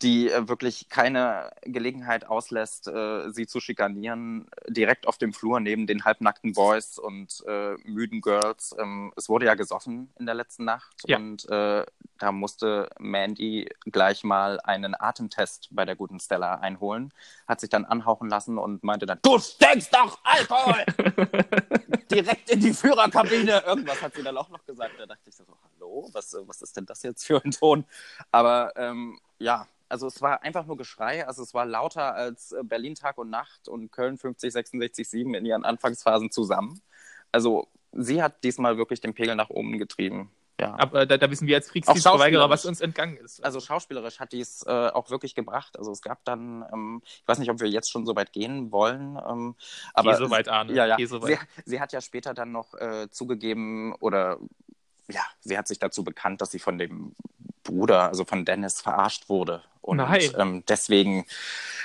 die 0.03 0.31
äh, 0.31 0.49
wirklich 0.49 0.89
keine 0.89 1.51
Gelegenheit 1.63 2.27
auslässt, 2.27 2.89
äh, 2.89 3.31
sie 3.31 3.47
zu 3.47 3.61
schikanieren, 3.61 4.49
direkt 4.69 5.07
auf 5.07 5.19
dem 5.19 5.33
Flur 5.33 5.61
neben 5.61 5.87
den 5.87 6.05
halbnackten 6.05 6.53
Boys 6.53 6.99
und 6.99 7.43
äh, 7.47 7.75
müden 7.85 8.21
Girls. 8.21 8.75
Ähm, 8.79 9.13
es 9.17 9.29
wurde 9.29 9.47
ja 9.47 9.55
gesoffen 9.55 10.11
in 10.19 10.27
der 10.27 10.35
letzten 10.35 10.65
Nacht 10.65 11.03
ja. 11.07 11.17
und 11.17 11.49
äh, 11.49 11.85
da 12.19 12.33
musste 12.33 12.89
Mandy 12.99 13.69
gleich 13.85 14.25
mal 14.25 14.61
einen 14.61 14.95
Atemtest 14.99 15.69
bei 15.71 15.85
der 15.85 15.97
guten 15.97 16.21
Stella 16.21 16.57
einholen, 16.57 17.13
hat 17.47 17.61
sich 17.61 17.71
dann 17.71 17.85
anhauchen 17.85 18.29
lassen 18.29 18.59
und 18.59 18.85
meinte 18.85 19.07
dann, 19.07 19.19
du 19.23 19.39
stinkst 19.39 19.95
doch 19.95 20.19
Alkohol! 20.25 20.85
direkt 22.11 22.51
in 22.51 22.61
die 22.61 22.73
Führerkabine. 22.73 23.63
Irgendwas 23.67 24.01
hat 24.03 24.15
sie 24.15 24.23
dann 24.23 24.37
auch 24.37 24.49
noch 24.49 24.65
gesagt. 24.65 24.93
Da 24.99 25.07
dachte 25.07 25.29
ich 25.29 25.35
so, 25.35 25.45
hallo, 25.75 26.09
was, 26.13 26.37
was 26.47 26.63
ist 26.63 26.77
denn 26.77 26.87
das 26.87 27.03
jetzt 27.03 27.27
für 27.27 27.43
ein 27.45 27.51
Ton? 27.51 27.85
Aber 28.31 28.73
ähm, 28.77 29.19
ja, 29.39 29.67
also 29.89 30.07
es 30.07 30.21
war 30.21 30.43
einfach 30.43 30.67
nur 30.67 30.77
Geschrei. 30.77 31.27
Also 31.27 31.43
es 31.43 31.55
war 31.55 31.65
lauter 31.65 32.15
als 32.15 32.53
äh, 32.53 32.63
Berlin 32.63 32.95
Tag 32.95 33.19
und 33.19 33.31
Nacht 33.31 33.69
und 33.69 33.93
Köln 33.93 34.19
50, 34.19 34.53
66, 34.53 35.09
7 35.09 35.35
in 35.35 35.47
ihren 35.47 35.65
Anfangsphasen 35.65 36.31
zusammen. 36.31 36.81
Also 37.33 37.69
sie 37.93 38.23
hat 38.23 38.43
diesmal 38.45 38.79
wirklich 38.79 39.01
den 39.01 39.15
Pegel 39.15 39.37
nach 39.37 39.51
oben 39.51 39.79
getrieben. 39.79 40.31
Ja. 40.59 40.75
Aber 40.79 41.05
da, 41.05 41.19
da 41.19 41.31
wissen 41.31 41.47
wir 41.47 41.57
als 41.57 41.69
Kriegsdienstverweigerer, 41.69 42.49
was 42.49 42.65
uns 42.65 42.81
entgangen 42.81 43.19
ist. 43.19 43.45
Also 43.45 43.61
schauspielerisch 43.61 44.21
hat 44.21 44.33
dies 44.33 44.63
äh, 44.63 44.71
auch 44.71 45.11
wirklich 45.11 45.35
gebracht. 45.35 45.79
Also 45.79 45.93
es 45.93 46.01
gab 46.01 46.25
dann, 46.25 46.65
ähm, 46.73 47.03
ich 47.05 47.29
weiß 47.29 47.39
nicht, 47.39 47.51
ob 47.51 47.61
wir 47.61 47.69
jetzt 47.69 47.91
schon 47.91 48.07
so 48.07 48.17
weit 48.17 48.33
gehen 48.33 48.73
wollen, 48.73 49.19
ähm, 49.29 49.55
aber 49.93 50.13
Geh 50.13 50.19
so 50.19 50.31
weit, 50.31 50.49
Arne. 50.49 50.73
Ja, 50.73 50.87
ja. 50.87 50.97
Geh 50.97 51.05
so 51.05 51.21
sie, 51.21 51.37
sie, 51.67 51.79
hat 51.79 51.93
ja 51.93 52.01
später 52.01 52.33
dann 52.33 52.53
noch 52.53 52.73
äh, 52.75 53.11
zugegeben 53.11 53.95
oder 53.97 54.39
ja, 55.09 55.21
sie 55.41 55.59
hat 55.59 55.69
sich 55.69 55.79
dazu 55.79 56.03
bekannt, 56.05 56.41
dass 56.41 56.51
sie 56.51 56.59
von 56.59 56.79
dem 56.79 57.15
Bruder, 57.67 58.09
also 58.09 58.25
von 58.25 58.45
Dennis, 58.45 58.81
verarscht 58.81 59.29
wurde 59.29 59.63
und 59.87 60.01
ähm, 60.37 60.65
deswegen 60.69 61.27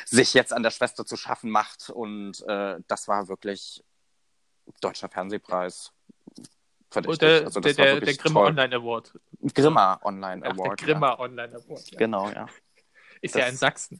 sich 0.05 0.33
jetzt 0.33 0.53
an 0.53 0.63
der 0.63 0.71
Schwester 0.71 1.05
zu 1.05 1.15
schaffen 1.17 1.49
macht. 1.49 1.89
Und 1.89 2.41
äh, 2.47 2.79
das 2.87 3.07
war 3.07 3.27
wirklich 3.27 3.83
deutscher 4.81 5.07
Fernsehpreis. 5.07 5.91
Verdächtig. 6.89 7.19
Der, 7.19 7.45
also 7.45 7.59
der, 7.59 7.73
der, 7.73 7.99
der 8.01 8.13
Grimmer 8.15 8.41
Online 8.41 8.75
Award. 8.75 9.13
Grimmer 9.53 9.99
Online 10.03 10.45
Award. 10.45 10.79
der 10.79 10.87
Grimmer 10.87 11.07
ja. 11.07 11.19
Online 11.19 11.55
Award. 11.55 11.91
Ja. 11.91 11.97
Genau, 11.97 12.29
ja. 12.29 12.47
Ist 13.21 13.35
das, 13.35 13.41
ja 13.41 13.47
in 13.47 13.57
Sachsen. 13.57 13.99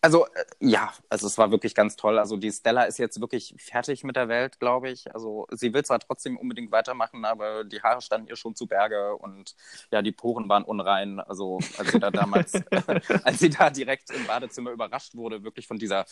Also, 0.00 0.26
äh, 0.26 0.44
ja, 0.60 0.92
also 1.08 1.26
es 1.26 1.38
war 1.38 1.50
wirklich 1.50 1.74
ganz 1.74 1.96
toll. 1.96 2.18
Also 2.18 2.36
die 2.36 2.50
Stella 2.50 2.84
ist 2.84 2.98
jetzt 2.98 3.20
wirklich 3.20 3.54
fertig 3.58 4.04
mit 4.04 4.16
der 4.16 4.28
Welt, 4.28 4.58
glaube 4.58 4.90
ich. 4.90 5.12
Also 5.14 5.46
sie 5.50 5.72
will 5.72 5.84
zwar 5.84 6.00
trotzdem 6.00 6.36
unbedingt 6.36 6.72
weitermachen, 6.72 7.24
aber 7.24 7.64
die 7.64 7.80
Haare 7.82 8.02
standen 8.02 8.28
ihr 8.28 8.36
schon 8.36 8.54
zu 8.54 8.66
Berge 8.66 9.16
und 9.16 9.54
ja, 9.90 10.02
die 10.02 10.12
Poren 10.12 10.48
waren 10.48 10.64
unrein. 10.64 11.20
Also 11.20 11.60
als 11.78 11.92
sie 11.92 12.00
da 12.00 12.10
damals, 12.10 12.52
als 13.24 13.38
sie 13.38 13.50
da 13.50 13.70
direkt 13.70 14.10
im 14.10 14.26
Badezimmer 14.26 14.72
überrascht 14.72 15.14
wurde, 15.14 15.44
wirklich 15.44 15.66
von 15.66 15.78
dieser 15.78 16.04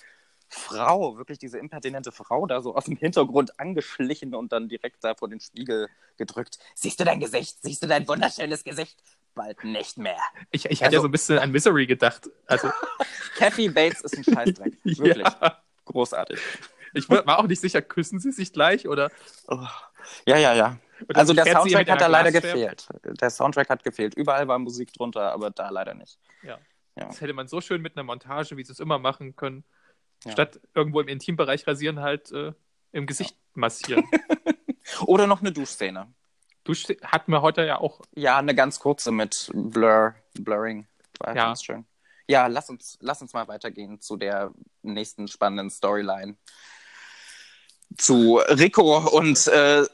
Frau, 0.49 1.17
wirklich 1.17 1.39
diese 1.39 1.59
impertinente 1.59 2.13
Frau 2.13 2.47
da 2.47 2.63
so 2.63 2.75
aus 2.75 2.85
dem 2.85 2.97
Hintergrund 2.97 3.59
angeschlichen 3.59 4.35
und 4.35 4.53
dann 4.53 4.69
direkt 4.69 5.03
da 5.03 5.15
vor 5.15 5.29
den 5.29 5.41
Spiegel 5.41 5.89
gedrückt. 6.17 6.59
Siehst 6.75 7.01
du 7.01 7.05
dein 7.05 7.21
Gesicht? 7.21 7.59
Siehst 7.63 7.83
du 7.83 7.87
dein 7.87 8.07
wunderschönes 8.07 8.63
Gesicht? 8.63 9.03
Bald 9.35 9.65
nicht 9.65 9.99
mehr. 9.99 10.19
Ich, 10.51 10.65
ich 10.65 10.71
also, 10.71 10.85
hatte 10.85 10.95
ja 10.95 11.01
so 11.01 11.09
ein 11.09 11.13
bisschen 11.13 11.39
an 11.39 11.51
Misery 11.51 11.87
gedacht. 11.87 12.29
Also. 12.47 12.71
Kathy 13.37 13.69
Bates 13.69 14.01
ist 14.03 14.17
ein 14.17 14.25
Scheißdreck. 14.25 14.79
Wirklich. 14.85 15.27
Ja. 15.27 15.63
Großartig. 15.85 16.41
Ich 16.95 17.09
war 17.11 17.39
auch 17.39 17.47
nicht 17.47 17.61
sicher, 17.61 17.83
küssen 17.83 18.21
sie 18.21 18.31
sich 18.31 18.53
gleich 18.53 18.89
oder? 18.89 19.11
Oh. 19.49 19.67
Ja, 20.27 20.39
ja, 20.39 20.55
ja. 20.55 20.79
Also 21.13 21.35
der 21.35 21.47
Soundtrack 21.47 21.91
hat 21.91 22.01
da 22.01 22.07
leider 22.07 22.33
gefehlt. 22.33 22.89
Der 23.03 23.31
Soundtrack 23.31 23.69
hat 23.69 23.85
gefehlt. 23.85 24.15
Überall 24.15 24.47
war 24.49 24.59
Musik 24.59 24.93
drunter, 24.93 25.33
aber 25.33 25.51
da 25.51 25.69
leider 25.71 25.95
nicht. 25.95 26.19
Ja. 26.43 26.59
ja. 26.97 27.07
Das 27.07 27.21
hätte 27.21 27.33
man 27.33 27.49
so 27.49 27.61
schön 27.61 27.83
mit 27.83 27.97
einer 27.97 28.05
Montage, 28.05 28.57
wie 28.57 28.65
sie 28.65 28.73
es 28.73 28.81
immer 28.81 28.99
machen 28.99 29.35
können, 29.35 29.65
ja. 30.25 30.33
statt 30.33 30.61
irgendwo 30.75 31.01
im 31.01 31.09
Intimbereich 31.09 31.67
rasieren, 31.67 32.01
halt 32.01 32.31
äh, 32.33 32.53
im 32.93 33.07
Gesicht 33.07 33.33
ja. 33.33 33.39
massieren. 33.55 34.05
Oder 35.07 35.27
noch 35.27 35.41
eine 35.41 35.53
Duschszene. 35.53 36.13
Du 36.65 36.73
hatten 36.73 37.31
wir 37.31 37.43
heute 37.43 37.65
ja 37.65 37.79
auch. 37.79 38.01
Ja, 38.15 38.39
eine 38.39 38.55
ganz 38.55 38.81
kurze 38.81 39.13
mit 39.13 39.51
Blur, 39.53 40.15
Blurring. 40.35 40.87
War 41.19 41.37
ja. 41.37 41.55
schön. 41.57 41.87
Ja, 42.27 42.47
lass 42.47 42.71
uns, 42.71 42.97
lass 43.01 43.21
uns 43.21 43.35
mal 43.35 43.47
weitergehen 43.49 44.01
zu 44.01 44.17
der 44.17 44.53
nächsten 44.83 45.29
spannenden 45.29 45.71
Storyline. 45.71 46.37
Zu 47.97 48.39
Rico 48.49 48.99
und 49.17 49.47
äh, 49.49 49.85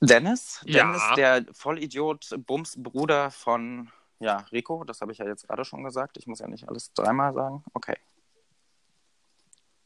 Dennis. 0.00 0.60
Ja. 0.64 0.84
Dennis, 0.84 1.02
der 1.16 1.44
Vollidiot, 1.52 2.28
Bums 2.46 2.80
Bruder 2.80 3.32
von 3.32 3.90
ja, 4.20 4.44
Rico. 4.52 4.84
Das 4.84 5.00
habe 5.00 5.10
ich 5.12 5.18
ja 5.18 5.26
jetzt 5.26 5.48
gerade 5.48 5.64
schon 5.64 5.82
gesagt. 5.82 6.16
Ich 6.18 6.26
muss 6.26 6.38
ja 6.38 6.46
nicht 6.46 6.68
alles 6.68 6.92
dreimal 6.92 7.34
sagen. 7.34 7.64
Okay. 7.74 7.96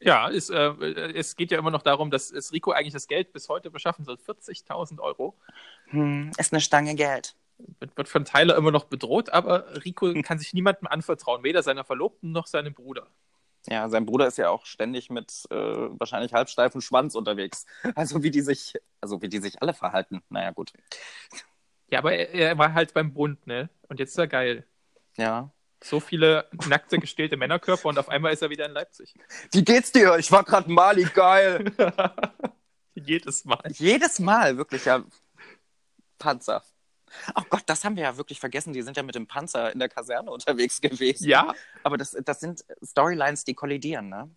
Ja, 0.05 0.29
es, 0.29 0.51
äh, 0.51 0.69
es 1.15 1.35
geht 1.35 1.49
ja 1.49 1.57
immer 1.57 1.71
noch 1.71 1.81
darum, 1.81 2.11
dass 2.11 2.29
es 2.29 2.53
Rico 2.53 2.71
eigentlich 2.71 2.93
das 2.93 3.07
Geld 3.07 3.33
bis 3.33 3.49
heute 3.49 3.71
beschaffen 3.71 4.05
soll. 4.05 4.17
40.000 4.17 4.99
Euro. 4.99 5.35
Hm, 5.87 6.29
ist 6.37 6.53
eine 6.53 6.61
Stange 6.61 6.93
Geld. 6.93 7.35
Wird, 7.79 7.97
wird 7.97 8.07
von 8.07 8.23
Tyler 8.23 8.55
immer 8.55 8.69
noch 8.69 8.83
bedroht, 8.83 9.31
aber 9.31 9.83
Rico 9.83 10.13
kann 10.21 10.37
sich 10.37 10.53
niemandem 10.53 10.85
anvertrauen, 10.85 11.43
weder 11.43 11.63
seiner 11.63 11.83
Verlobten 11.83 12.31
noch 12.31 12.45
seinem 12.45 12.75
Bruder. 12.75 13.07
Ja, 13.67 13.89
sein 13.89 14.05
Bruder 14.05 14.27
ist 14.27 14.37
ja 14.37 14.49
auch 14.49 14.67
ständig 14.67 15.09
mit 15.09 15.47
äh, 15.49 15.55
wahrscheinlich 15.55 16.33
halbsteifem 16.33 16.81
Schwanz 16.81 17.15
unterwegs. 17.15 17.65
Also 17.95 18.21
wie 18.21 18.29
die 18.29 18.41
sich, 18.41 18.75
also 19.01 19.23
wie 19.23 19.29
die 19.29 19.39
sich 19.39 19.59
alle 19.63 19.73
verhalten. 19.73 20.21
Naja, 20.29 20.51
gut. 20.51 20.71
Ja, 21.89 21.97
aber 21.97 22.13
er, 22.13 22.31
er 22.31 22.57
war 22.59 22.75
halt 22.75 22.93
beim 22.93 23.11
Bund, 23.11 23.47
ne? 23.47 23.69
Und 23.89 23.99
jetzt 23.99 24.11
ist 24.11 24.19
er 24.19 24.27
geil. 24.27 24.67
Ja. 25.17 25.49
So 25.85 25.99
viele 25.99 26.49
nackte, 26.67 26.97
gestählte 26.97 27.37
Männerkörper 27.37 27.89
und 27.89 27.99
auf 27.99 28.09
einmal 28.09 28.33
ist 28.33 28.41
er 28.41 28.49
wieder 28.49 28.65
in 28.65 28.71
Leipzig. 28.71 29.13
Wie 29.51 29.63
geht's 29.63 29.91
dir? 29.91 30.17
Ich 30.17 30.31
war 30.31 30.43
gerade 30.43 30.71
Mali, 30.71 31.03
geil. 31.03 31.71
Jedes 32.95 33.45
Mal. 33.45 33.61
Jedes 33.71 34.17
Mal, 34.17 34.57
wirklich, 34.57 34.85
ja. 34.85 35.03
Panzer. 36.17 36.63
Oh 37.35 37.43
Gott, 37.51 37.61
das 37.67 37.85
haben 37.85 37.95
wir 37.97 38.03
ja 38.03 38.17
wirklich 38.17 38.39
vergessen. 38.39 38.73
Die 38.73 38.81
sind 38.81 38.97
ja 38.97 39.03
mit 39.03 39.13
dem 39.13 39.27
Panzer 39.27 39.71
in 39.71 39.77
der 39.77 39.87
Kaserne 39.89 40.31
unterwegs 40.31 40.81
gewesen. 40.81 41.29
Ja. 41.29 41.53
Aber 41.83 41.97
das, 41.97 42.17
das 42.25 42.39
sind 42.39 42.65
Storylines, 42.83 43.43
die 43.43 43.53
kollidieren, 43.53 44.09
ne? 44.09 44.35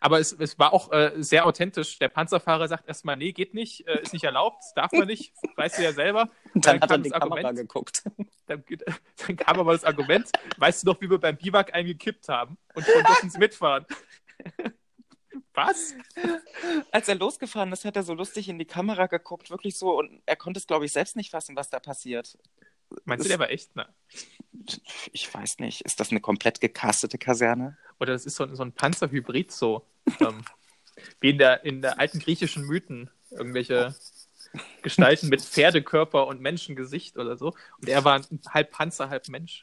Aber 0.00 0.18
es, 0.18 0.32
es 0.32 0.58
war 0.58 0.72
auch 0.72 0.92
äh, 0.92 1.12
sehr 1.16 1.46
authentisch. 1.46 1.98
Der 1.98 2.08
Panzerfahrer 2.08 2.68
sagt 2.68 2.88
erstmal, 2.88 3.16
nee, 3.16 3.32
geht 3.32 3.54
nicht, 3.54 3.86
äh, 3.86 4.00
ist 4.00 4.12
nicht 4.12 4.24
erlaubt, 4.24 4.62
darf 4.74 4.92
man 4.92 5.06
nicht, 5.06 5.32
weißt 5.56 5.78
du 5.78 5.82
ja 5.82 5.92
selber. 5.92 6.30
Und 6.54 6.66
dann, 6.66 6.80
dann 6.80 6.82
hat 6.82 6.90
er 6.90 6.98
die 6.98 7.10
Kamera 7.10 7.34
Argument, 7.36 7.56
geguckt. 7.56 8.02
Dann, 8.46 8.64
dann, 9.26 9.36
kam 9.36 9.60
aber 9.60 9.72
das 9.72 9.84
Argument, 9.84 10.30
weißt 10.56 10.82
du 10.82 10.88
noch, 10.88 11.00
wie 11.00 11.10
wir 11.10 11.18
beim 11.18 11.36
Biwak 11.36 11.74
eingekippt 11.74 12.28
haben 12.28 12.56
und 12.74 12.84
schon 12.84 13.02
dürfen 13.02 13.38
mitfahren. 13.38 13.86
Was? 15.54 15.94
Als 16.92 17.08
er 17.08 17.16
losgefahren 17.16 17.72
ist, 17.72 17.84
hat 17.84 17.96
er 17.96 18.04
so 18.04 18.14
lustig 18.14 18.48
in 18.48 18.60
die 18.60 18.64
Kamera 18.64 19.06
geguckt, 19.06 19.50
wirklich 19.50 19.76
so, 19.76 19.98
und 19.98 20.22
er 20.24 20.36
konnte 20.36 20.58
es, 20.58 20.68
glaube 20.68 20.84
ich, 20.84 20.92
selbst 20.92 21.16
nicht 21.16 21.30
fassen, 21.30 21.56
was 21.56 21.68
da 21.68 21.80
passiert. 21.80 22.38
Meinst 23.04 23.24
du, 23.24 23.28
der 23.28 23.38
war 23.38 23.50
echt? 23.50 23.70
Na? 23.74 23.88
Ich 25.12 25.32
weiß 25.32 25.58
nicht. 25.58 25.82
Ist 25.82 26.00
das 26.00 26.10
eine 26.10 26.20
komplett 26.20 26.60
gecastete 26.60 27.18
Kaserne? 27.18 27.76
Oder 28.00 28.12
das 28.12 28.26
ist 28.26 28.36
so, 28.36 28.54
so 28.54 28.62
ein 28.62 28.72
Panzerhybrid 28.72 29.52
so. 29.52 29.86
ähm, 30.20 30.44
wie 31.20 31.30
in 31.30 31.38
der, 31.38 31.64
in 31.64 31.82
der 31.82 31.98
alten 31.98 32.18
griechischen 32.18 32.64
Mythen. 32.64 33.10
Irgendwelche 33.30 33.94
Gestalten 34.82 35.28
mit 35.28 35.42
Pferdekörper 35.42 36.26
und 36.26 36.40
Menschengesicht 36.40 37.18
oder 37.18 37.36
so. 37.36 37.54
Und 37.80 37.88
er 37.88 38.04
war 38.04 38.22
halb 38.48 38.70
Panzer, 38.70 39.10
halb 39.10 39.28
Mensch. 39.28 39.62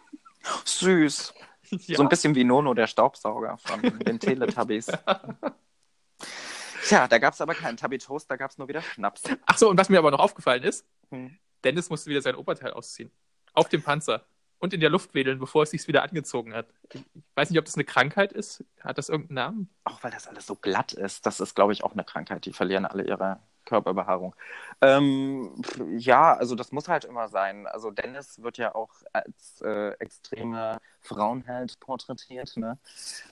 Süß. 0.64 1.34
Ja. 1.34 1.44
So 1.70 2.02
ein 2.02 2.08
bisschen 2.08 2.34
wie 2.34 2.44
Nono, 2.44 2.72
der 2.72 2.86
Staubsauger 2.86 3.58
von 3.58 3.82
den 3.82 4.18
Teletubbies. 4.18 4.86
Tja, 6.84 7.06
da 7.06 7.18
gab 7.18 7.34
es 7.34 7.42
aber 7.42 7.54
keinen 7.54 7.76
Tubby 7.76 7.98
Toast, 7.98 8.30
da 8.30 8.36
gab 8.36 8.50
es 8.50 8.56
nur 8.56 8.68
wieder 8.68 8.80
Schnaps. 8.80 9.24
Achso, 9.44 9.68
und 9.68 9.76
was 9.76 9.90
mir 9.90 9.98
aber 9.98 10.10
noch 10.10 10.20
aufgefallen 10.20 10.62
ist, 10.62 10.86
hm. 11.10 11.36
Dennis 11.64 11.90
musste 11.90 12.10
wieder 12.10 12.22
sein 12.22 12.36
Oberteil 12.36 12.72
ausziehen. 12.72 13.10
Auf 13.52 13.68
dem 13.68 13.82
Panzer. 13.82 14.24
Und 14.60 14.74
in 14.74 14.80
der 14.80 14.90
Luft 14.90 15.14
wedeln, 15.14 15.38
bevor 15.38 15.62
es 15.62 15.70
sich 15.70 15.86
wieder 15.86 16.02
angezogen 16.02 16.52
hat. 16.52 16.66
Ich 16.92 17.04
weiß 17.36 17.50
nicht, 17.50 17.58
ob 17.60 17.64
das 17.64 17.76
eine 17.76 17.84
Krankheit 17.84 18.32
ist. 18.32 18.64
Hat 18.80 18.98
das 18.98 19.08
irgendeinen 19.08 19.34
Namen? 19.34 19.70
Auch 19.84 20.02
weil 20.02 20.10
das 20.10 20.26
alles 20.26 20.46
so 20.46 20.56
glatt 20.56 20.92
ist. 20.92 21.26
Das 21.26 21.38
ist, 21.38 21.54
glaube 21.54 21.72
ich, 21.72 21.84
auch 21.84 21.92
eine 21.92 22.02
Krankheit. 22.02 22.44
Die 22.44 22.52
verlieren 22.52 22.84
alle 22.84 23.04
ihre 23.04 23.40
Körperbehaarung. 23.68 24.34
Ähm, 24.80 25.62
ja, 25.98 26.34
also 26.34 26.54
das 26.54 26.72
muss 26.72 26.88
halt 26.88 27.04
immer 27.04 27.28
sein. 27.28 27.66
Also 27.66 27.90
Dennis 27.90 28.42
wird 28.42 28.56
ja 28.56 28.74
auch 28.74 28.90
als 29.12 29.60
äh, 29.60 29.90
extreme 29.98 30.78
Frauenheld 31.02 31.78
porträtiert. 31.78 32.56
Ne? 32.56 32.78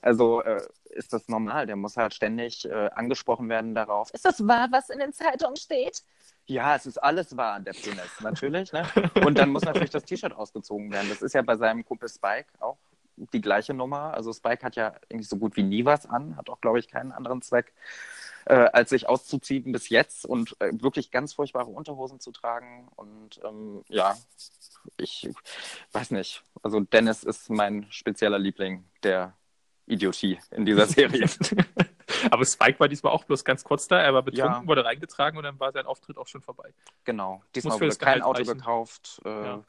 Also 0.03 0.43
äh, 0.43 0.63
ist 0.91 1.13
das 1.15 1.29
normal. 1.29 1.67
Der 1.67 1.77
muss 1.77 1.97
halt 1.97 2.15
ständig 2.15 2.67
äh, 2.67 2.91
angesprochen 2.95 3.49
werden 3.49 3.75
darauf. 3.75 4.11
Ist 4.13 4.27
das 4.27 4.47
wahr, 4.47 4.69
was 4.71 4.91
in 4.91 4.99
den 4.99 5.13
Zeitungen 5.13 5.57
steht? 5.57 6.03
Ja, 6.47 6.77
es 6.77 6.87
ist 6.87 6.99
alles 6.99 7.37
wahr, 7.37 7.59
der 7.61 7.73
Penis, 7.73 8.21
natürlich. 8.21 8.73
Ne? 8.73 8.87
Und 9.25 9.39
dann 9.39 9.51
muss 9.51 9.65
natürlich 9.65 9.91
das 9.91 10.05
T-Shirt 10.05 10.33
ausgezogen 10.33 10.93
werden. 10.93 11.09
Das 11.09 11.23
ist 11.23 11.35
ja 11.35 11.43
bei 11.43 11.57
seinem 11.57 11.85
Kumpel 11.85 12.09
Spike 12.09 12.49
auch 12.61 12.79
die 13.17 13.41
gleiche 13.41 13.75
Nummer. 13.75 14.15
Also 14.15 14.33
Spike 14.33 14.65
hat 14.65 14.77
ja 14.77 14.95
irgendwie 15.09 15.27
so 15.27 15.37
gut 15.37 15.57
wie 15.57 15.63
nie 15.63 15.85
was 15.85 16.07
an, 16.07 16.37
hat 16.37 16.49
auch, 16.49 16.61
glaube 16.61 16.79
ich, 16.79 16.89
keinen 16.89 17.13
anderen 17.13 17.43
Zweck, 17.43 17.73
äh, 18.45 18.55
als 18.55 18.91
sich 18.91 19.09
auszuziehen 19.09 19.73
bis 19.73 19.89
jetzt 19.89 20.25
und 20.25 20.55
äh, 20.61 20.71
wirklich 20.75 21.11
ganz 21.11 21.33
furchtbare 21.33 21.71
Unterhosen 21.71 22.21
zu 22.21 22.31
tragen. 22.31 22.89
Und 22.95 23.41
ähm, 23.45 23.85
ja, 23.89 24.17
ich 24.97 25.29
weiß 25.93 26.13
nicht. 26.13 26.45
Also 26.63 26.81
Dennis 26.81 27.25
ist 27.25 27.51
mein 27.51 27.87
spezieller 27.91 28.39
Liebling 28.39 28.85
der 29.03 29.35
Idiotie 29.87 30.39
in 30.51 30.65
dieser 30.65 30.87
Serie. 30.87 31.29
Aber 32.31 32.45
Spike 32.45 32.81
war 32.81 32.89
diesmal 32.89 33.13
auch 33.13 33.25
bloß 33.25 33.45
ganz 33.45 33.65
kurz 33.65 33.89
da. 33.89 34.01
Er 34.01 34.15
war 34.15 34.23
betrunken, 34.23 34.63
ja. 34.63 34.67
wurde 34.67 34.85
reingetragen 34.85 35.37
und 35.39 35.45
dann 35.45 35.59
war 35.61 35.73
sein 35.73 35.87
Auftritt 35.87 36.19
auch 36.19 36.27
schon 36.27 36.43
vorbei. 36.43 36.73
Genau. 37.05 37.43
Diesmal 37.55 37.81
wurde 37.81 37.97
kein 37.97 38.23
Auto 38.23 38.39
reichen. 38.39 38.59
gekauft. 38.59 39.21
Äh, 39.25 39.29
ja. 39.29 39.63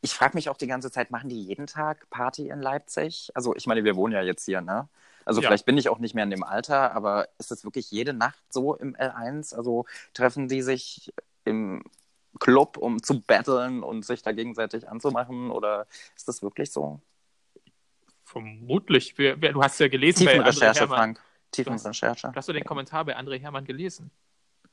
Ich 0.00 0.14
frage 0.14 0.36
mich 0.36 0.48
auch 0.48 0.56
die 0.56 0.66
ganze 0.66 0.90
Zeit, 0.90 1.10
machen 1.10 1.28
die 1.28 1.42
jeden 1.42 1.66
Tag 1.66 2.08
Party 2.10 2.48
in 2.48 2.60
Leipzig? 2.60 3.30
Also 3.34 3.54
ich 3.54 3.66
meine, 3.66 3.84
wir 3.84 3.96
wohnen 3.96 4.14
ja 4.14 4.22
jetzt 4.22 4.44
hier, 4.44 4.60
ne? 4.60 4.88
Also 5.24 5.42
ja. 5.42 5.48
vielleicht 5.48 5.66
bin 5.66 5.76
ich 5.76 5.90
auch 5.90 5.98
nicht 5.98 6.14
mehr 6.14 6.24
in 6.24 6.30
dem 6.30 6.42
Alter, 6.42 6.94
aber 6.94 7.28
ist 7.38 7.50
das 7.50 7.62
wirklich 7.62 7.90
jede 7.90 8.14
Nacht 8.14 8.42
so 8.48 8.74
im 8.74 8.96
L1? 8.96 9.54
Also 9.54 9.84
treffen 10.14 10.48
die 10.48 10.62
sich 10.62 11.12
im 11.44 11.84
Club, 12.40 12.78
um 12.78 13.02
zu 13.02 13.20
battlen 13.20 13.82
und 13.82 14.06
sich 14.06 14.22
da 14.22 14.32
gegenseitig 14.32 14.88
anzumachen? 14.88 15.50
Oder 15.50 15.86
ist 16.16 16.28
das 16.28 16.42
wirklich 16.42 16.70
so? 16.70 17.00
Vermutlich. 18.24 19.16
Wir, 19.18 19.40
wir, 19.40 19.52
du 19.52 19.62
hast 19.62 19.80
ja 19.80 19.88
gelesen 19.88 20.26
Tiefenrecherche, 20.26 20.86
Frank. 20.86 21.20
Tiefenrecherche. 21.50 22.28
Hast, 22.28 22.36
hast 22.36 22.48
du 22.48 22.52
den 22.52 22.64
Kommentar 22.64 23.04
bei 23.04 23.16
André 23.16 23.38
Hermann 23.40 23.64
gelesen? 23.64 24.10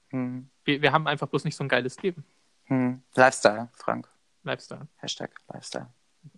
Hm. 0.10 0.50
Wir, 0.64 0.82
wir 0.82 0.92
haben 0.92 1.08
einfach 1.08 1.28
bloß 1.28 1.44
nicht 1.46 1.56
so 1.56 1.64
ein 1.64 1.70
geiles 1.70 2.02
Leben. 2.02 2.26
Hm. 2.66 3.02
Lifestyle, 3.16 3.70
Frank. 3.74 4.10
Lifestyle. 4.44 4.88
Hashtag 4.98 5.32
Lifestyle. 5.52 5.88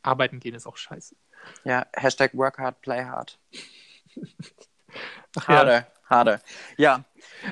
Arbeiten 0.01 0.39
gehen 0.39 0.56
ist 0.56 0.67
auch 0.67 0.77
scheiße. 0.77 1.15
Ja, 1.63 1.86
Hashtag 1.94 2.34
work 2.34 2.58
hard, 2.58 2.82
play 2.82 3.03
hard. 3.03 3.39
Harder, 5.48 5.74
ja. 5.74 5.88
harder. 6.10 6.41
Ja. 6.77 7.03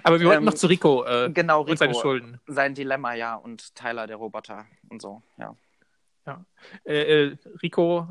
Aber 0.03 0.19
wir 0.19 0.27
wollten 0.27 0.41
ähm, 0.41 0.45
noch 0.45 0.53
zu 0.53 0.67
Rico, 0.67 1.05
äh, 1.05 1.29
genau, 1.31 1.61
Rico 1.61 1.71
und 1.71 1.77
seine 1.77 1.93
Schulden. 1.93 2.39
Sein 2.47 2.73
Dilemma, 2.73 3.13
ja, 3.13 3.35
und 3.35 3.75
Tyler, 3.75 4.07
der 4.07 4.15
Roboter 4.15 4.65
und 4.89 5.01
so, 5.01 5.21
ja. 5.37 5.55
Ja. 6.25 6.43
Äh, 6.85 7.25
äh, 7.25 7.37
Rico, 7.61 8.09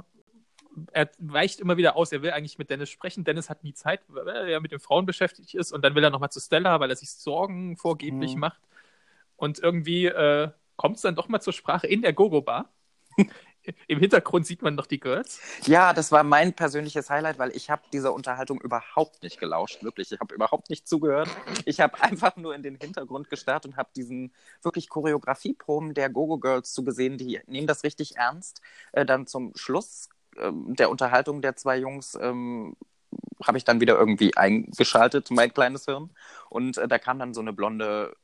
er 0.92 1.10
weicht 1.18 1.60
immer 1.60 1.76
wieder 1.76 1.96
aus, 1.96 2.12
er 2.12 2.22
will 2.22 2.30
eigentlich 2.30 2.58
mit 2.58 2.70
Dennis 2.70 2.90
sprechen. 2.90 3.24
Dennis 3.24 3.50
hat 3.50 3.64
nie 3.64 3.74
Zeit, 3.74 4.00
weil 4.08 4.48
er 4.48 4.60
mit 4.60 4.72
den 4.72 4.80
Frauen 4.80 5.06
beschäftigt 5.06 5.54
ist 5.54 5.72
und 5.72 5.82
dann 5.82 5.94
will 5.94 6.04
er 6.04 6.10
nochmal 6.10 6.30
zu 6.30 6.40
Stella, 6.40 6.80
weil 6.80 6.90
er 6.90 6.96
sich 6.96 7.10
Sorgen 7.10 7.76
vorgeblich 7.76 8.34
mhm. 8.34 8.40
macht. 8.40 8.60
Und 9.36 9.58
irgendwie 9.58 10.06
äh, 10.06 10.50
kommt 10.76 10.96
es 10.96 11.02
dann 11.02 11.14
doch 11.14 11.28
mal 11.28 11.40
zur 11.40 11.52
Sprache 11.52 11.86
in 11.86 12.02
der 12.02 12.12
Gogo-Bar. 12.12 12.70
Im 13.86 13.98
Hintergrund 13.98 14.46
sieht 14.46 14.60
man 14.60 14.74
noch 14.74 14.86
die 14.86 15.00
Girls. 15.00 15.40
Ja, 15.64 15.94
das 15.94 16.12
war 16.12 16.22
mein 16.22 16.52
persönliches 16.52 17.08
Highlight, 17.08 17.38
weil 17.38 17.56
ich 17.56 17.70
habe 17.70 17.82
dieser 17.92 18.12
Unterhaltung 18.12 18.60
überhaupt 18.60 19.22
nicht 19.22 19.40
gelauscht, 19.40 19.82
wirklich. 19.82 20.12
Ich 20.12 20.20
habe 20.20 20.34
überhaupt 20.34 20.68
nicht 20.68 20.86
zugehört. 20.86 21.30
Ich 21.64 21.80
habe 21.80 22.02
einfach 22.02 22.36
nur 22.36 22.54
in 22.54 22.62
den 22.62 22.76
Hintergrund 22.76 23.30
gestarrt 23.30 23.64
und 23.64 23.76
habe 23.76 23.88
diesen 23.96 24.34
wirklich 24.62 24.90
Choreografieproben 24.90 25.94
der 25.94 26.10
Gogo 26.10 26.38
Girls 26.38 26.74
zugesehen. 26.74 27.16
Die 27.16 27.40
nehmen 27.46 27.66
das 27.66 27.84
richtig 27.84 28.16
ernst. 28.16 28.60
Äh, 28.92 29.06
dann 29.06 29.26
zum 29.26 29.52
Schluss 29.54 30.10
der 30.36 30.90
Unterhaltung 30.90 31.42
der 31.42 31.56
zwei 31.56 31.78
Jungs 31.78 32.16
ähm, 32.20 32.76
habe 33.42 33.58
ich 33.58 33.64
dann 33.64 33.80
wieder 33.80 33.98
irgendwie 33.98 34.36
eingeschaltet, 34.36 35.30
mein 35.30 35.52
kleines 35.52 35.84
Hirn. 35.84 36.10
Und 36.48 36.78
äh, 36.78 36.88
da 36.88 36.98
kam 36.98 37.18
dann 37.18 37.34
so 37.34 37.40
eine 37.40 37.52
blonde 37.52 38.16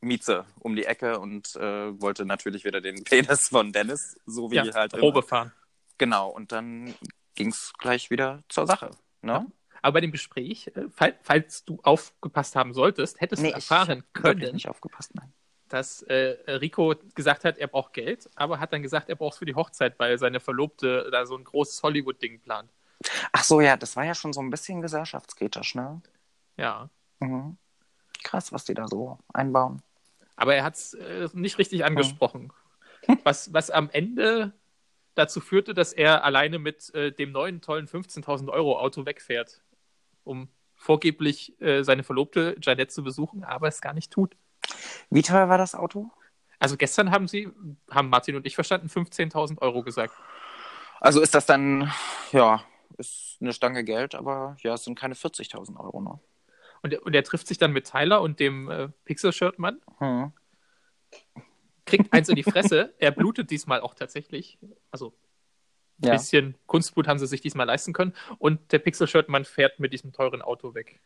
Mieze 0.00 0.44
um 0.60 0.76
die 0.76 0.84
Ecke 0.84 1.18
und 1.18 1.56
äh, 1.56 2.00
wollte 2.00 2.24
natürlich 2.24 2.64
wieder 2.64 2.80
den 2.80 3.04
Penis 3.04 3.48
von 3.48 3.72
Dennis, 3.72 4.16
so 4.26 4.50
wie 4.50 4.56
ja, 4.56 4.74
halt. 4.74 4.92
Probe 4.92 5.22
fahren. 5.22 5.52
Genau, 5.98 6.28
und 6.30 6.52
dann 6.52 6.94
ging 7.34 7.48
es 7.48 7.72
gleich 7.78 8.10
wieder 8.10 8.42
zur 8.48 8.66
Sache. 8.66 8.90
Ne? 9.22 9.32
Ja. 9.32 9.46
Aber 9.82 9.94
bei 9.94 10.00
dem 10.00 10.12
Gespräch, 10.12 10.68
äh, 10.74 10.88
fall, 10.88 11.18
falls 11.22 11.64
du 11.66 11.78
aufgepasst 11.82 12.56
haben 12.56 12.72
solltest, 12.72 13.20
hättest 13.20 13.42
nee, 13.42 13.50
du 13.50 13.54
erfahren 13.54 14.02
ich 14.06 14.12
können, 14.14 14.54
nicht 14.54 14.68
aufgepasst, 14.68 15.14
nein. 15.14 15.30
Dass 15.74 16.02
äh, 16.02 16.36
Rico 16.46 16.94
gesagt 17.14 17.44
hat, 17.44 17.58
er 17.58 17.66
braucht 17.66 17.92
Geld, 17.92 18.30
aber 18.36 18.60
hat 18.60 18.72
dann 18.72 18.82
gesagt, 18.82 19.08
er 19.08 19.16
braucht 19.16 19.32
es 19.32 19.38
für 19.38 19.44
die 19.44 19.56
Hochzeit, 19.56 19.98
weil 19.98 20.18
seine 20.18 20.40
Verlobte 20.40 21.08
da 21.10 21.26
so 21.26 21.36
ein 21.36 21.44
großes 21.44 21.82
Hollywood-Ding 21.82 22.40
plant. 22.40 22.70
Ach 23.32 23.42
so, 23.42 23.60
ja, 23.60 23.76
das 23.76 23.96
war 23.96 24.04
ja 24.04 24.14
schon 24.14 24.32
so 24.32 24.40
ein 24.40 24.50
bisschen 24.50 24.80
gesellschaftskritisch, 24.80 25.74
ne? 25.74 26.00
Ja. 26.56 26.88
Mhm. 27.18 27.58
Krass, 28.22 28.52
was 28.52 28.64
die 28.64 28.74
da 28.74 28.86
so 28.86 29.18
einbauen. 29.32 29.82
Aber 30.36 30.54
er 30.54 30.64
hat 30.64 30.76
es 30.76 30.94
äh, 30.94 31.28
nicht 31.32 31.58
richtig 31.58 31.84
angesprochen. 31.84 32.52
Hm. 33.04 33.18
Was, 33.22 33.52
was 33.52 33.70
am 33.70 33.90
Ende 33.90 34.54
dazu 35.14 35.42
führte, 35.42 35.74
dass 35.74 35.92
er 35.92 36.24
alleine 36.24 36.58
mit 36.58 36.94
äh, 36.94 37.12
dem 37.12 37.32
neuen 37.32 37.60
tollen 37.60 37.86
15.000 37.86 38.48
Euro 38.48 38.78
Auto 38.78 39.04
wegfährt, 39.04 39.60
um 40.22 40.48
vorgeblich 40.74 41.60
äh, 41.60 41.82
seine 41.82 42.02
Verlobte 42.02 42.56
Janette 42.62 42.88
zu 42.88 43.04
besuchen, 43.04 43.44
aber 43.44 43.68
es 43.68 43.82
gar 43.82 43.92
nicht 43.92 44.10
tut. 44.10 44.38
Wie 45.10 45.22
teuer 45.22 45.48
war 45.48 45.58
das 45.58 45.74
Auto? 45.74 46.10
Also 46.58 46.76
gestern 46.76 47.10
haben 47.10 47.28
sie, 47.28 47.50
haben 47.90 48.08
Martin 48.08 48.36
und 48.36 48.46
ich 48.46 48.54
verstanden, 48.54 48.88
15.000 48.88 49.60
Euro 49.60 49.82
gesagt. 49.82 50.14
Also 51.00 51.20
ist 51.20 51.34
das 51.34 51.46
dann, 51.46 51.92
ja, 52.32 52.64
ist 52.96 53.36
eine 53.40 53.52
Stange 53.52 53.84
Geld, 53.84 54.14
aber 54.14 54.56
ja, 54.60 54.74
es 54.74 54.84
sind 54.84 54.98
keine 54.98 55.14
40.000 55.14 55.78
Euro, 55.78 56.00
ne? 56.00 56.18
Und 56.82 56.92
er, 56.92 57.02
und 57.04 57.14
er 57.14 57.24
trifft 57.24 57.46
sich 57.46 57.56
dann 57.56 57.72
mit 57.72 57.90
Tyler 57.90 58.20
und 58.20 58.40
dem 58.40 58.70
äh, 58.70 58.88
Pixel-Shirt-Mann. 59.04 59.80
Hm. 59.98 60.32
Kriegt 61.86 62.12
eins 62.12 62.28
in 62.28 62.36
die 62.36 62.42
Fresse. 62.42 62.92
er 62.98 63.10
blutet 63.10 63.50
diesmal 63.50 63.80
auch 63.80 63.94
tatsächlich. 63.94 64.58
Also 64.90 65.14
ein 66.02 66.08
ja. 66.08 66.12
bisschen 66.12 66.56
Kunstblut 66.66 67.08
haben 67.08 67.18
sie 67.18 67.26
sich 67.26 67.40
diesmal 67.40 67.66
leisten 67.66 67.94
können. 67.94 68.14
Und 68.38 68.72
der 68.72 68.80
Pixel-Shirt-Mann 68.80 69.46
fährt 69.46 69.80
mit 69.80 69.94
diesem 69.94 70.12
teuren 70.12 70.42
Auto 70.42 70.74
weg. 70.74 71.00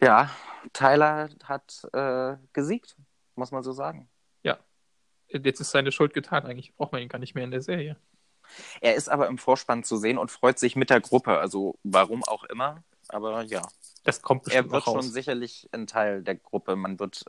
Ja, 0.00 0.30
Tyler 0.72 1.28
hat 1.44 1.86
äh, 1.92 2.36
gesiegt, 2.52 2.96
muss 3.34 3.50
man 3.50 3.62
so 3.62 3.72
sagen. 3.72 4.08
Ja. 4.42 4.58
Jetzt 5.28 5.60
ist 5.60 5.70
seine 5.70 5.92
Schuld 5.92 6.14
getan. 6.14 6.46
Eigentlich 6.46 6.74
braucht 6.76 6.92
man 6.92 7.02
ihn 7.02 7.08
gar 7.08 7.18
nicht 7.18 7.34
mehr 7.34 7.44
in 7.44 7.50
der 7.50 7.62
Serie. 7.62 7.96
Er 8.80 8.94
ist 8.94 9.08
aber 9.08 9.26
im 9.26 9.38
Vorspann 9.38 9.84
zu 9.84 9.96
sehen 9.96 10.18
und 10.18 10.30
freut 10.30 10.58
sich 10.58 10.76
mit 10.76 10.90
der 10.90 11.00
Gruppe. 11.00 11.38
Also 11.38 11.78
warum 11.82 12.24
auch 12.24 12.44
immer. 12.44 12.82
Aber 13.08 13.42
ja. 13.42 13.62
Das 14.04 14.22
kommt 14.22 14.48
Er 14.48 14.70
wird 14.70 14.84
schon 14.84 15.02
sicherlich 15.02 15.68
ein 15.72 15.86
Teil 15.86 16.22
der 16.22 16.36
Gruppe. 16.36 16.76
Man 16.76 16.98
wird 16.98 17.24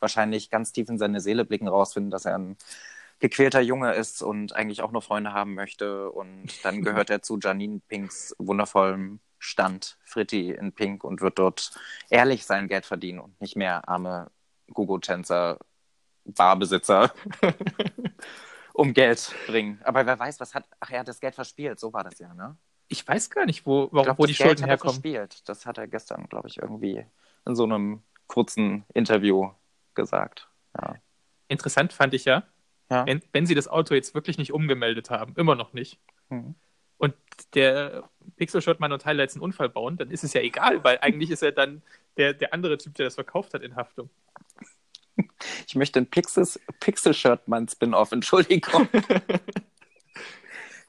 wahrscheinlich 0.00 0.50
ganz 0.50 0.72
tief 0.72 0.88
in 0.88 0.98
seine 0.98 1.20
Seele 1.20 1.44
blicken, 1.44 1.68
rausfinden, 1.68 2.10
dass 2.10 2.24
er 2.24 2.36
ein 2.36 2.56
gequälter 3.18 3.60
Junge 3.60 3.94
ist 3.94 4.22
und 4.22 4.54
eigentlich 4.54 4.82
auch 4.82 4.92
nur 4.92 5.02
Freunde 5.02 5.32
haben 5.32 5.54
möchte. 5.54 6.10
Und 6.10 6.64
dann 6.64 6.82
gehört 6.82 7.10
er 7.10 7.22
zu 7.22 7.38
Janine 7.38 7.80
Pinks 7.88 8.34
wundervollem 8.38 9.20
Stand, 9.38 9.98
Fritti 10.04 10.50
in 10.50 10.72
Pink, 10.72 11.04
und 11.04 11.20
wird 11.20 11.38
dort 11.38 11.72
ehrlich 12.10 12.46
sein 12.46 12.68
Geld 12.68 12.86
verdienen 12.86 13.20
und 13.20 13.40
nicht 13.40 13.56
mehr 13.56 13.88
arme 13.88 14.30
Gogo-Tänzer, 14.72 15.58
Barbesitzer 16.24 17.12
um 18.72 18.92
Geld 18.92 19.34
bringen. 19.46 19.80
Aber 19.84 20.06
wer 20.06 20.18
weiß, 20.18 20.40
was 20.40 20.54
hat. 20.54 20.64
Ach, 20.80 20.90
er 20.90 21.00
hat 21.00 21.08
das 21.08 21.20
Geld 21.20 21.34
verspielt, 21.34 21.78
so 21.78 21.92
war 21.92 22.04
das 22.04 22.18
ja, 22.18 22.34
ne? 22.34 22.56
Ich 22.88 23.06
weiß 23.06 23.30
gar 23.30 23.46
nicht, 23.46 23.66
wo, 23.66 23.88
warum, 23.90 24.04
glaub, 24.04 24.18
wo 24.18 24.26
die 24.26 24.34
Schulden 24.34 24.62
hat 24.62 24.70
herkommen. 24.70 24.94
Verspielt. 24.94 25.48
Das 25.48 25.66
hat 25.66 25.78
er 25.78 25.88
gestern, 25.88 26.28
glaube 26.28 26.48
ich, 26.48 26.58
irgendwie 26.58 27.04
in 27.44 27.56
so 27.56 27.64
einem 27.64 28.02
kurzen 28.28 28.84
Interview 28.94 29.50
gesagt. 29.94 30.48
Ja. 30.80 30.94
Interessant 31.48 31.92
fand 31.92 32.14
ich 32.14 32.24
ja, 32.24 32.44
ja. 32.90 33.06
Wenn, 33.06 33.22
wenn, 33.32 33.46
sie 33.46 33.54
das 33.54 33.68
Auto 33.68 33.94
jetzt 33.94 34.14
wirklich 34.14 34.38
nicht 34.38 34.52
umgemeldet 34.52 35.10
haben, 35.10 35.34
immer 35.36 35.54
noch 35.56 35.72
nicht, 35.72 35.98
mhm. 36.28 36.54
Und 36.98 37.14
der 37.54 38.08
Pixel-Shot-Mann 38.36 38.92
und 38.92 39.02
Tyler 39.02 39.22
jetzt 39.22 39.34
einen 39.34 39.42
Unfall 39.42 39.68
bauen, 39.68 39.96
dann 39.96 40.10
ist 40.10 40.24
es 40.24 40.32
ja 40.32 40.40
egal, 40.40 40.82
weil 40.84 40.98
eigentlich 41.00 41.30
ist 41.30 41.42
er 41.42 41.52
dann 41.52 41.82
der, 42.16 42.34
der 42.34 42.54
andere 42.54 42.78
Typ, 42.78 42.94
der 42.94 43.06
das 43.06 43.14
verkauft 43.14 43.54
hat, 43.54 43.62
in 43.62 43.76
Haftung. 43.76 44.10
Ich 45.66 45.74
möchte 45.74 45.98
einen 45.98 46.08
Pixel-Shirt-Mann-Spin-Off, 46.08 48.12
Entschuldigung. 48.12 48.88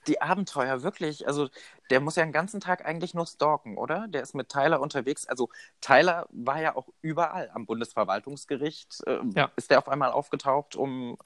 die 0.08 0.22
Abenteuer, 0.22 0.84
wirklich. 0.84 1.28
Also, 1.28 1.50
der 1.90 2.00
muss 2.00 2.16
ja 2.16 2.24
den 2.24 2.32
ganzen 2.32 2.60
Tag 2.60 2.86
eigentlich 2.86 3.14
nur 3.14 3.26
stalken, 3.26 3.78
oder? 3.78 4.08
Der 4.08 4.22
ist 4.22 4.36
mit 4.36 4.50
Tyler 4.50 4.82
unterwegs. 4.82 5.28
Also, 5.28 5.50
Tyler 5.82 6.28
war 6.32 6.62
ja 6.62 6.76
auch 6.76 6.88
überall 7.02 7.50
am 7.54 7.66
Bundesverwaltungsgericht. 7.66 9.04
Äh, 9.06 9.20
ja. 9.36 9.52
Ist 9.56 9.72
der 9.72 9.80
auf 9.80 9.90
einmal 9.90 10.12
aufgetaucht, 10.12 10.76
um 10.76 11.18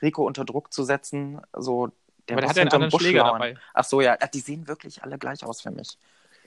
Rico 0.00 0.26
unter 0.26 0.44
Druck 0.44 0.72
zu 0.72 0.84
setzen? 0.84 1.40
So, 1.56 1.90
der 2.28 2.36
Aber 2.36 2.40
der 2.42 2.50
hat 2.50 2.56
ja 2.56 2.62
einen 2.62 2.72
anderen 2.72 3.00
Schläger 3.00 3.24
dabei. 3.24 3.56
Ach 3.74 3.84
so, 3.84 4.00
ja. 4.00 4.16
Die 4.16 4.40
sehen 4.40 4.66
wirklich 4.68 5.02
alle 5.02 5.18
gleich 5.18 5.44
aus 5.44 5.60
für 5.60 5.70
mich. 5.70 5.98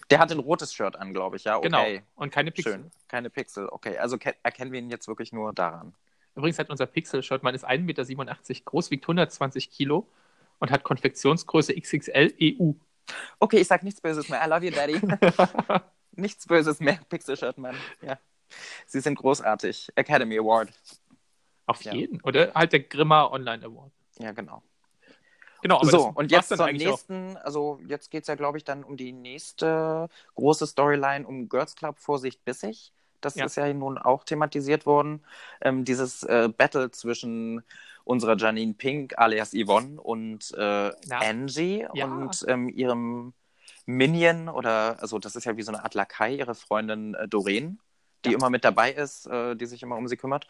Der 0.10 0.20
hat 0.20 0.32
ein 0.32 0.40
rotes 0.40 0.74
Shirt 0.74 0.96
an, 0.98 1.14
glaube 1.14 1.38
ich, 1.38 1.46
ja. 1.46 1.58
Genau. 1.60 1.82
Okay. 1.82 1.94
Genau. 1.94 2.06
Und 2.16 2.32
keine 2.32 2.52
Pixel. 2.52 2.74
Schön. 2.74 2.92
Keine 3.08 3.30
Pixel. 3.30 3.68
Okay. 3.70 3.98
Also 3.98 4.18
erkennen 4.44 4.72
wir 4.72 4.80
ihn 4.80 4.90
jetzt 4.90 5.08
wirklich 5.08 5.32
nur 5.32 5.54
daran. 5.54 5.94
Übrigens 6.36 6.60
hat 6.60 6.70
unser 6.70 6.86
Pixel-Shirt, 6.86 7.44
man 7.44 7.56
ist 7.56 7.68
1,87 7.68 8.16
Meter 8.16 8.62
groß, 8.66 8.92
wiegt 8.92 9.04
120 9.04 9.70
Kilo 9.70 10.08
und 10.60 10.72
hat 10.72 10.84
Konfektionsgröße 10.84 11.74
XXL 11.74 12.34
EU. 12.42 12.72
Okay, 13.40 13.58
ich 13.58 13.68
sag 13.68 13.84
nichts 13.84 14.00
Böses 14.00 14.30
mehr. 14.30 14.42
I 14.46 14.50
love 14.50 14.66
you, 14.66 14.72
Daddy. 14.72 15.02
nichts 16.12 16.48
Böses 16.48 16.80
mehr, 16.80 17.00
Pixel-Shirt, 17.10 17.58
Mann. 17.58 17.76
Ja. 18.02 18.18
Sie 18.86 19.00
sind 19.00 19.16
großartig. 19.16 19.90
Academy 19.96 20.38
Award. 20.38 20.70
Auf 21.66 21.82
ja. 21.84 21.94
jeden. 21.94 22.22
Oder 22.22 22.54
halt 22.54 22.74
der 22.74 22.82
Grimmer 22.82 23.32
Online 23.32 23.66
Award. 23.66 23.92
Ja, 24.20 24.32
genau. 24.32 24.62
Genau, 25.62 25.84
so, 25.84 26.12
und 26.16 26.32
jetzt 26.32 26.56
zum 26.56 26.66
nächsten, 26.72 27.38
auch. 27.38 27.46
also 27.46 27.80
jetzt 27.88 28.10
geht 28.10 28.24
es 28.24 28.28
ja, 28.28 28.36
glaube 28.36 28.58
ich, 28.58 28.64
dann 28.64 28.84
um 28.84 28.98
die 28.98 29.12
nächste 29.12 30.08
große 30.36 30.66
Storyline 30.66 31.26
um 31.28 31.50
Girls 31.50 31.76
Club 31.76 32.00
Vorsicht 32.00 32.44
bissig. 32.44 32.92
Das 33.22 33.36
ja. 33.36 33.46
ist 33.46 33.56
ja 33.56 33.72
nun 33.72 33.98
auch 33.98 34.24
thematisiert 34.24 34.86
worden. 34.86 35.24
Ähm, 35.62 35.86
dieses 35.86 36.24
äh, 36.24 36.50
Battle 36.56 36.90
zwischen 36.92 37.64
unserer 38.04 38.36
Janine 38.36 38.74
Pink 38.74 39.18
alias 39.18 39.52
Yvonne 39.54 40.02
und 40.02 40.52
äh, 40.58 40.92
Angie 41.12 41.86
ja. 41.94 42.06
und 42.06 42.44
ähm, 42.48 42.68
ihrem 42.68 43.34
Minion 43.86 44.50
oder, 44.50 44.98
also 45.02 45.20
das 45.20 45.36
ist 45.36 45.46
ja 45.46 45.58
wie 45.58 45.62
so 45.62 45.72
eine 45.72 45.84
Art 45.84 45.94
Lakai, 45.94 46.36
ihre 46.36 46.56
Freundin 46.56 47.14
äh, 47.14 47.28
Doreen, 47.28 47.80
die 48.26 48.32
ja. 48.32 48.38
immer 48.38 48.50
mit 48.50 48.64
dabei 48.64 48.92
ist, 48.92 49.28
äh, 49.28 49.56
die 49.56 49.66
sich 49.66 49.84
immer 49.84 49.98
um 49.98 50.08
sie 50.08 50.18
kümmert. 50.18 50.48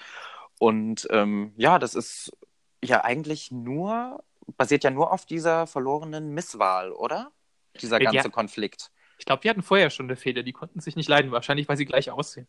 Und 0.59 1.07
ähm, 1.11 1.53
ja, 1.57 1.79
das 1.79 1.95
ist 1.95 2.31
ja 2.83 3.03
eigentlich 3.03 3.51
nur, 3.51 4.23
basiert 4.57 4.83
ja 4.83 4.91
nur 4.91 5.11
auf 5.11 5.25
dieser 5.25 5.67
verlorenen 5.67 6.33
Misswahl, 6.33 6.91
oder? 6.91 7.31
Dieser 7.79 7.99
ganze 7.99 8.17
ja. 8.17 8.29
Konflikt. 8.29 8.91
Ich 9.17 9.25
glaube, 9.25 9.41
die 9.41 9.49
hatten 9.49 9.61
vorher 9.61 9.89
schon 9.89 10.07
eine 10.07 10.15
Fehde, 10.15 10.43
die 10.43 10.51
konnten 10.51 10.79
sich 10.79 10.95
nicht 10.95 11.07
leiden, 11.07 11.31
wahrscheinlich, 11.31 11.69
weil 11.69 11.77
sie 11.77 11.85
gleich 11.85 12.09
aussehen. 12.09 12.47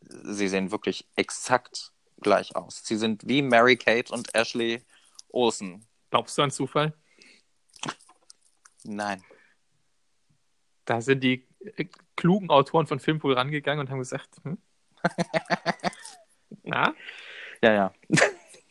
Sie 0.00 0.48
sehen 0.48 0.70
wirklich 0.70 1.08
exakt 1.16 1.92
gleich 2.20 2.56
aus. 2.56 2.82
Sie 2.84 2.96
sind 2.96 3.26
wie 3.26 3.42
Mary 3.42 3.76
Kate 3.76 4.12
und 4.12 4.34
Ashley 4.34 4.82
Olsen. 5.28 5.86
Glaubst 6.10 6.36
du 6.36 6.42
an 6.42 6.50
Zufall? 6.50 6.92
Nein. 8.84 9.22
Da 10.84 11.00
sind 11.00 11.22
die 11.22 11.46
äh, 11.76 11.86
klugen 12.16 12.50
Autoren 12.50 12.86
von 12.86 12.98
Filmpool 12.98 13.34
rangegangen 13.34 13.80
und 13.80 13.90
haben 13.90 13.98
gesagt, 13.98 14.36
hm? 14.42 14.58
Na? 16.62 16.94
Ja, 17.62 17.72
ja. 17.72 17.94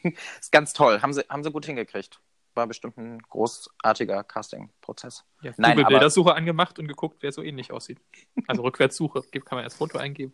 ist 0.39 0.51
ganz 0.51 0.73
toll. 0.73 1.01
Haben 1.01 1.13
sie, 1.13 1.21
haben 1.29 1.43
sie 1.43 1.51
gut 1.51 1.65
hingekriegt. 1.65 2.19
War 2.53 2.67
bestimmt 2.67 2.97
ein 2.97 3.19
großartiger 3.29 4.23
Casting-Prozess. 4.23 5.23
Ja, 5.41 5.53
Nein, 5.57 5.77
Google 5.77 5.85
Bildersuche 5.85 6.35
angemacht 6.35 6.79
und 6.79 6.87
geguckt, 6.87 7.17
wer 7.21 7.31
so 7.31 7.41
ähnlich 7.41 7.71
aussieht. 7.71 7.99
Also 8.47 8.63
Rückwärtssuche, 8.63 9.21
kann 9.45 9.57
man 9.57 9.63
das 9.63 9.75
Foto 9.75 9.97
eingeben. 9.97 10.33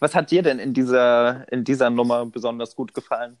Was 0.00 0.14
hat 0.14 0.30
dir 0.30 0.42
denn 0.42 0.58
in 0.58 0.74
dieser, 0.74 1.50
in 1.52 1.64
dieser 1.64 1.90
Nummer 1.90 2.24
besonders 2.26 2.76
gut 2.76 2.94
gefallen? 2.94 3.36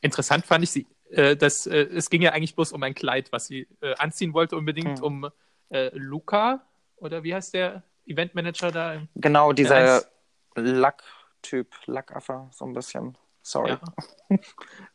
Interessant 0.00 0.46
fand 0.46 0.64
ich 0.64 0.70
sie, 0.70 0.86
äh, 1.10 1.36
dass 1.36 1.66
äh, 1.66 1.82
es 1.82 2.08
ging 2.08 2.22
ja 2.22 2.32
eigentlich 2.32 2.54
bloß 2.54 2.72
um 2.72 2.82
ein 2.82 2.94
Kleid, 2.94 3.32
was 3.32 3.46
sie 3.46 3.66
äh, 3.80 3.94
anziehen 3.96 4.32
wollte, 4.32 4.56
unbedingt 4.56 4.98
hm. 4.98 5.04
um 5.04 5.30
äh, 5.70 5.90
Luca, 5.94 6.64
oder 6.96 7.24
wie 7.24 7.34
heißt 7.34 7.52
der 7.54 7.82
Eventmanager 8.06 8.70
da? 8.70 9.02
Genau, 9.16 9.52
dieser 9.52 10.02
Lack-Typ, 10.54 11.74
Lackaffer, 11.86 12.48
so 12.52 12.64
ein 12.64 12.72
bisschen. 12.72 13.18
Sorry. 13.42 13.70
Ja. 13.70 13.80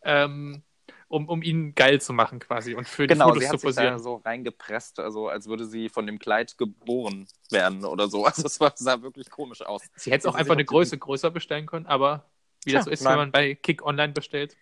ähm, 0.03 0.63
um, 1.09 1.29
um 1.29 1.41
ihn 1.41 1.73
geil 1.73 2.01
zu 2.01 2.13
machen 2.13 2.39
quasi 2.39 2.75
und 2.75 2.87
für 2.87 3.07
genau, 3.07 3.31
die 3.31 3.41
Fotos 3.41 3.43
sie 3.43 3.57
zu 3.57 3.67
posieren. 3.67 3.87
Genau, 3.93 3.97
so 3.97 4.15
reingepresst, 4.17 4.99
also 4.99 5.29
als 5.29 5.47
würde 5.47 5.65
sie 5.65 5.89
von 5.89 6.05
dem 6.05 6.19
Kleid 6.19 6.57
geboren 6.57 7.27
werden 7.49 7.85
oder 7.85 8.09
so. 8.09 8.25
Also 8.37 8.45
es 8.45 8.79
sah 8.79 9.01
wirklich 9.01 9.29
komisch 9.29 9.61
aus. 9.61 9.83
Sie 9.95 10.11
hätte 10.11 10.27
es 10.27 10.33
auch 10.33 10.37
einfach 10.37 10.53
eine 10.53 10.65
Größe 10.65 10.97
größer 10.97 11.31
bestellen 11.31 11.65
können, 11.65 11.85
aber 11.85 12.29
wie 12.65 12.71
Tja, 12.71 12.79
das 12.79 12.85
so 12.85 12.91
ist, 12.91 13.03
nein. 13.03 13.11
wenn 13.11 13.19
man 13.19 13.31
bei 13.31 13.55
Kick 13.55 13.83
Online 13.85 14.13
bestellt. 14.13 14.57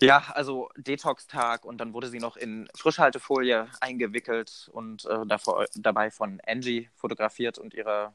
Ja, 0.00 0.18
also 0.34 0.68
Detox-Tag 0.76 1.64
und 1.64 1.78
dann 1.78 1.94
wurde 1.94 2.08
sie 2.08 2.18
noch 2.18 2.36
in 2.36 2.68
Frischhaltefolie 2.76 3.68
eingewickelt 3.80 4.68
und 4.72 5.06
äh, 5.06 5.26
davor, 5.26 5.66
dabei 5.74 6.10
von 6.10 6.40
Angie 6.46 6.90
fotografiert 6.94 7.58
und 7.58 7.74
ihrer 7.74 8.14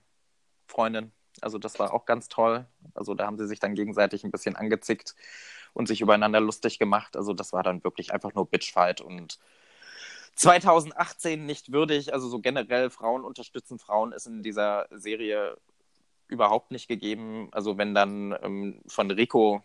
Freundin. 0.67 1.11
Also 1.41 1.57
das 1.57 1.79
war 1.79 1.93
auch 1.93 2.05
ganz 2.05 2.27
toll. 2.27 2.65
Also 2.93 3.13
da 3.13 3.25
haben 3.25 3.37
sie 3.37 3.47
sich 3.47 3.59
dann 3.59 3.75
gegenseitig 3.75 4.23
ein 4.23 4.31
bisschen 4.31 4.55
angezickt 4.55 5.15
und 5.73 5.87
sich 5.87 6.01
übereinander 6.01 6.41
lustig 6.41 6.79
gemacht. 6.79 7.15
Also 7.15 7.33
das 7.33 7.53
war 7.53 7.63
dann 7.63 7.83
wirklich 7.83 8.13
einfach 8.13 8.33
nur 8.33 8.49
Bitchfight 8.49 9.01
und 9.01 9.39
2018 10.35 11.45
nicht 11.45 11.71
würdig. 11.71 12.13
Also 12.13 12.27
so 12.29 12.39
generell 12.39 12.89
Frauen 12.89 13.23
unterstützen 13.23 13.79
Frauen 13.79 14.11
ist 14.11 14.27
in 14.27 14.43
dieser 14.43 14.87
Serie 14.91 15.57
überhaupt 16.27 16.71
nicht 16.71 16.87
gegeben. 16.87 17.49
Also 17.51 17.77
wenn 17.77 17.93
dann 17.93 18.35
ähm, 18.41 18.81
von 18.87 19.11
Rico, 19.11 19.63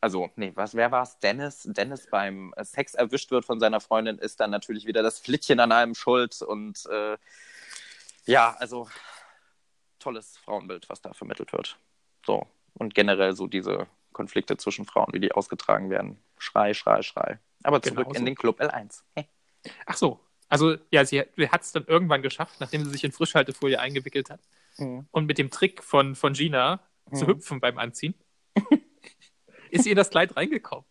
also 0.00 0.30
nee, 0.36 0.52
was, 0.54 0.74
wer 0.74 0.90
war 0.90 1.04
es? 1.04 1.18
Dennis, 1.20 1.62
Dennis 1.64 2.08
beim 2.10 2.52
Sex 2.62 2.94
erwischt 2.94 3.30
wird 3.30 3.44
von 3.44 3.60
seiner 3.60 3.80
Freundin, 3.80 4.18
ist 4.18 4.40
dann 4.40 4.50
natürlich 4.50 4.86
wieder 4.86 5.02
das 5.02 5.20
Flittchen 5.20 5.60
an 5.60 5.72
einem 5.72 5.94
schuld 5.94 6.42
und 6.42 6.84
äh, 6.86 7.16
ja, 8.26 8.56
also 8.58 8.88
tolles 10.04 10.36
Frauenbild, 10.38 10.88
was 10.88 11.00
da 11.00 11.12
vermittelt 11.12 11.52
wird. 11.52 11.78
So 12.24 12.46
und 12.74 12.94
generell 12.94 13.34
so 13.34 13.46
diese 13.46 13.86
Konflikte 14.12 14.56
zwischen 14.56 14.84
Frauen, 14.84 15.12
wie 15.12 15.20
die 15.20 15.32
ausgetragen 15.32 15.90
werden. 15.90 16.18
Schrei, 16.38 16.74
Schrei, 16.74 17.02
Schrei. 17.02 17.38
Aber 17.62 17.80
zurück 17.82 18.08
genau 18.08 18.18
in 18.18 18.26
den 18.26 18.34
Club 18.34 18.60
L1. 18.60 19.02
Ach 19.86 19.96
so. 19.96 20.20
Also, 20.48 20.76
ja, 20.90 21.04
sie, 21.04 21.20
hat 21.20 21.62
es 21.62 21.72
dann 21.72 21.86
irgendwann 21.86 22.22
geschafft, 22.22 22.60
nachdem 22.60 22.84
sie 22.84 22.90
sich 22.90 23.02
in 23.02 23.12
Frischhaltefolie 23.12 23.80
eingewickelt 23.80 24.28
hat. 24.30 24.40
Mhm. 24.76 25.06
Und 25.10 25.26
mit 25.26 25.38
dem 25.38 25.50
Trick 25.50 25.82
von, 25.82 26.14
von 26.14 26.34
Gina 26.34 26.80
mhm. 27.10 27.16
zu 27.16 27.26
hüpfen 27.26 27.60
beim 27.60 27.78
Anziehen, 27.78 28.14
ist 29.70 29.86
ihr 29.86 29.94
das 29.94 30.10
Kleid 30.10 30.36
reingekommen. 30.36 30.84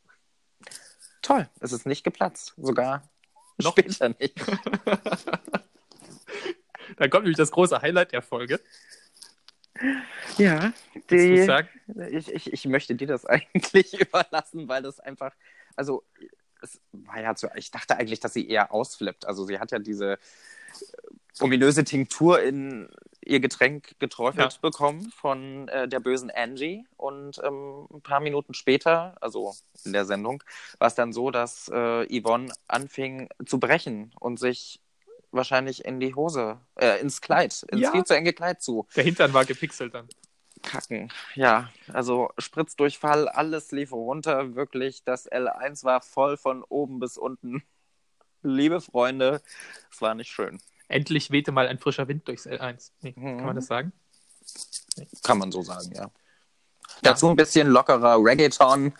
Toll. 1.21 1.47
Es 1.59 1.71
ist 1.71 1.85
nicht 1.85 2.03
geplatzt. 2.03 2.55
Sogar 2.57 3.07
Noch 3.57 3.71
später 3.73 4.09
nicht. 4.09 4.35
dann 6.97 7.09
kommt 7.09 7.23
nämlich 7.23 7.37
das 7.37 7.51
große 7.51 7.81
Highlight 7.81 8.11
der 8.11 8.21
Folge. 8.21 8.59
Ja, 10.37 10.73
die, 11.09 11.47
ich, 12.11 12.33
ich, 12.33 12.53
ich 12.53 12.65
möchte 12.65 12.95
dir 12.95 13.07
das 13.07 13.25
eigentlich 13.25 13.99
überlassen, 13.99 14.67
weil 14.67 14.81
das 14.81 14.99
einfach, 14.99 15.33
also 15.75 16.03
es 16.61 16.79
war 16.91 17.21
ja 17.21 17.35
so, 17.35 17.49
ich 17.55 17.71
dachte 17.71 17.97
eigentlich, 17.97 18.19
dass 18.19 18.33
sie 18.33 18.47
eher 18.47 18.73
ausflippt. 18.73 19.27
Also 19.27 19.45
sie 19.45 19.59
hat 19.59 19.71
ja 19.71 19.79
diese 19.79 20.13
äh, 20.13 20.17
ominöse 21.41 21.83
Tinktur 21.83 22.41
in 22.41 22.89
ihr 23.25 23.39
Getränk 23.39 23.99
geträufelt 23.99 24.53
ja. 24.53 24.59
bekommen 24.61 25.11
von 25.11 25.67
äh, 25.67 25.87
der 25.87 25.99
bösen 25.99 26.31
Angie. 26.31 26.85
Und 26.97 27.41
ähm, 27.43 27.87
ein 27.93 28.01
paar 28.01 28.19
Minuten 28.19 28.53
später, 28.53 29.15
also 29.21 29.53
in 29.83 29.93
der 29.93 30.05
Sendung, 30.05 30.43
war 30.79 30.87
es 30.87 30.95
dann 30.95 31.13
so, 31.13 31.31
dass 31.31 31.69
äh, 31.73 32.21
Yvonne 32.21 32.53
anfing 32.67 33.29
zu 33.45 33.59
brechen 33.59 34.11
und 34.19 34.39
sich 34.39 34.79
wahrscheinlich 35.33 35.85
in 35.85 35.99
die 35.99 36.15
Hose, 36.15 36.59
äh, 36.75 36.99
ins 36.99 37.21
Kleid, 37.21 37.63
ins 37.69 37.81
ja. 37.81 37.91
viel 37.91 38.03
zu 38.03 38.15
enge 38.15 38.33
Kleid 38.33 38.61
zu. 38.61 38.87
Der 38.95 39.03
Hintern 39.03 39.33
war 39.33 39.45
gepixelt 39.45 39.93
dann. 39.93 40.07
Kacken. 40.61 41.11
Ja, 41.35 41.69
also 41.91 42.29
Spritzdurchfall, 42.37 43.27
alles 43.27 43.71
lief 43.71 43.91
runter, 43.91 44.55
wirklich. 44.55 45.03
Das 45.03 45.29
L1 45.29 45.83
war 45.83 46.01
voll 46.01 46.37
von 46.37 46.63
oben 46.63 46.99
bis 46.99 47.17
unten. 47.17 47.63
Liebe 48.41 48.81
Freunde, 48.81 49.41
es 49.91 50.01
war 50.01 50.15
nicht 50.15 50.31
schön. 50.31 50.61
Endlich 50.87 51.31
wehte 51.31 51.51
mal 51.51 51.67
ein 51.67 51.79
frischer 51.79 52.07
Wind 52.07 52.27
durchs 52.27 52.47
L1. 52.47 52.91
Nee, 53.01 53.13
mhm. 53.15 53.37
Kann 53.37 53.45
man 53.45 53.55
das 53.55 53.67
sagen? 53.67 53.91
Nee. 54.97 55.07
Kann 55.23 55.37
man 55.37 55.51
so 55.51 55.61
sagen, 55.61 55.91
ja. 55.93 56.11
Dazu 57.01 57.29
ein 57.29 57.35
bisschen 57.35 57.67
lockerer 57.67 58.17
Reggaeton 58.17 58.93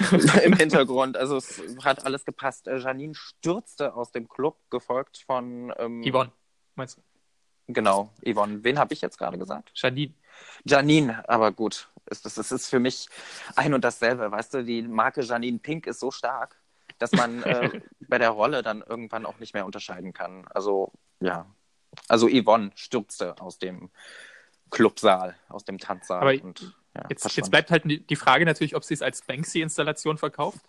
im 0.44 0.52
Hintergrund. 0.52 1.16
Also 1.16 1.36
es 1.36 1.60
hat 1.82 2.04
alles 2.04 2.24
gepasst. 2.24 2.68
Äh, 2.68 2.78
Janine 2.78 3.14
stürzte 3.14 3.94
aus 3.94 4.12
dem 4.12 4.28
Club, 4.28 4.58
gefolgt 4.70 5.18
von 5.26 5.72
ähm, 5.78 6.02
Yvonne, 6.04 6.32
meinst 6.74 6.98
du? 6.98 7.02
Genau, 7.68 8.10
Yvonne. 8.26 8.62
Wen 8.64 8.78
habe 8.78 8.92
ich 8.94 9.00
jetzt 9.00 9.18
gerade 9.18 9.38
gesagt? 9.38 9.72
Janine. 9.74 10.14
Janine, 10.64 11.28
aber 11.28 11.52
gut. 11.52 11.88
Es, 12.06 12.24
es, 12.24 12.36
es 12.36 12.52
ist 12.52 12.68
für 12.68 12.80
mich 12.80 13.08
ein 13.54 13.74
und 13.74 13.84
dasselbe. 13.84 14.30
Weißt 14.30 14.54
du, 14.54 14.64
die 14.64 14.82
Marke 14.82 15.22
Janine 15.22 15.58
Pink 15.58 15.86
ist 15.86 16.00
so 16.00 16.10
stark, 16.10 16.60
dass 16.98 17.12
man 17.12 17.42
äh, 17.42 17.80
bei 18.08 18.18
der 18.18 18.30
Rolle 18.30 18.62
dann 18.62 18.82
irgendwann 18.82 19.26
auch 19.26 19.38
nicht 19.38 19.54
mehr 19.54 19.64
unterscheiden 19.64 20.12
kann. 20.12 20.46
Also, 20.48 20.92
ja. 21.20 21.46
Also 22.08 22.28
Yvonne 22.28 22.72
stürzte 22.74 23.40
aus 23.40 23.58
dem 23.58 23.90
Clubsaal, 24.70 25.36
aus 25.48 25.64
dem 25.64 25.78
Tanzsaal. 25.78 26.22
Aber 26.22 26.44
und 26.44 26.74
ja, 26.94 27.06
jetzt, 27.08 27.36
jetzt, 27.36 27.50
bleibt 27.50 27.70
halt 27.70 27.84
die 27.86 28.16
Frage 28.16 28.44
natürlich, 28.44 28.76
ob 28.76 28.84
sie 28.84 28.94
es 28.94 29.02
als 29.02 29.22
Banksy-Installation 29.22 30.18
verkauft 30.18 30.60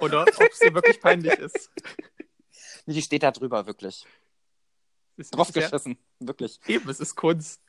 oder 0.00 0.22
ob 0.22 0.52
sie 0.52 0.72
wirklich 0.72 1.00
peinlich 1.00 1.38
ist. 1.38 1.70
Die 2.86 3.02
steht 3.02 3.24
da 3.24 3.32
drüber, 3.32 3.66
wirklich. 3.66 4.06
Draufgeschissen, 5.16 5.98
ja, 6.20 6.26
wirklich. 6.28 6.60
Eben, 6.66 6.88
es 6.88 7.00
ist 7.00 7.16
Kunst. 7.16 7.60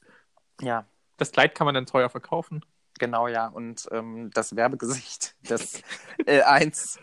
Ja. 0.61 0.85
Das 1.17 1.31
Kleid 1.31 1.55
kann 1.55 1.65
man 1.65 1.73
dann 1.73 1.87
teuer 1.87 2.09
verkaufen. 2.09 2.63
Genau, 2.99 3.27
ja. 3.27 3.47
Und 3.47 3.87
ähm, 3.91 4.29
das 4.33 4.55
Werbegesicht 4.55 5.35
des 5.49 5.81
L1 6.19 6.99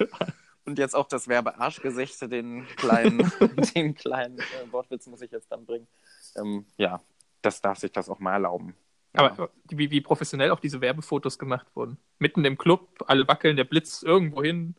und 0.65 0.79
jetzt 0.79 0.95
auch 0.95 1.09
das 1.09 1.29
Werbearschgesicht, 1.29 2.21
den 2.31 2.67
kleinen, 2.77 3.33
den 3.75 3.95
kleinen 3.95 4.39
äh, 4.39 4.71
Wortwitz 4.73 5.07
muss 5.07 5.23
ich 5.23 5.31
jetzt 5.31 5.51
dann 5.51 5.67
bringen. 5.67 5.89
Ähm, 6.37 6.67
ja, 6.77 7.01
das 7.43 7.61
darf 7.61 7.79
sich 7.79 7.93
das 7.93 8.09
auch 8.09 8.21
mal 8.21 8.35
erlauben. 8.35 8.77
Aber 9.15 9.51
wie, 9.69 9.91
wie 9.91 10.01
professionell 10.01 10.51
auch 10.51 10.61
diese 10.61 10.81
Werbefotos 10.81 11.39
gemacht 11.39 11.67
wurden. 11.75 11.99
Mitten 12.19 12.45
im 12.45 12.59
Club, 12.59 13.05
alle 13.07 13.27
wackeln, 13.29 13.57
der 13.57 13.65
Blitz 13.65 14.03
irgendwo 14.03 14.43
hin, 14.43 14.75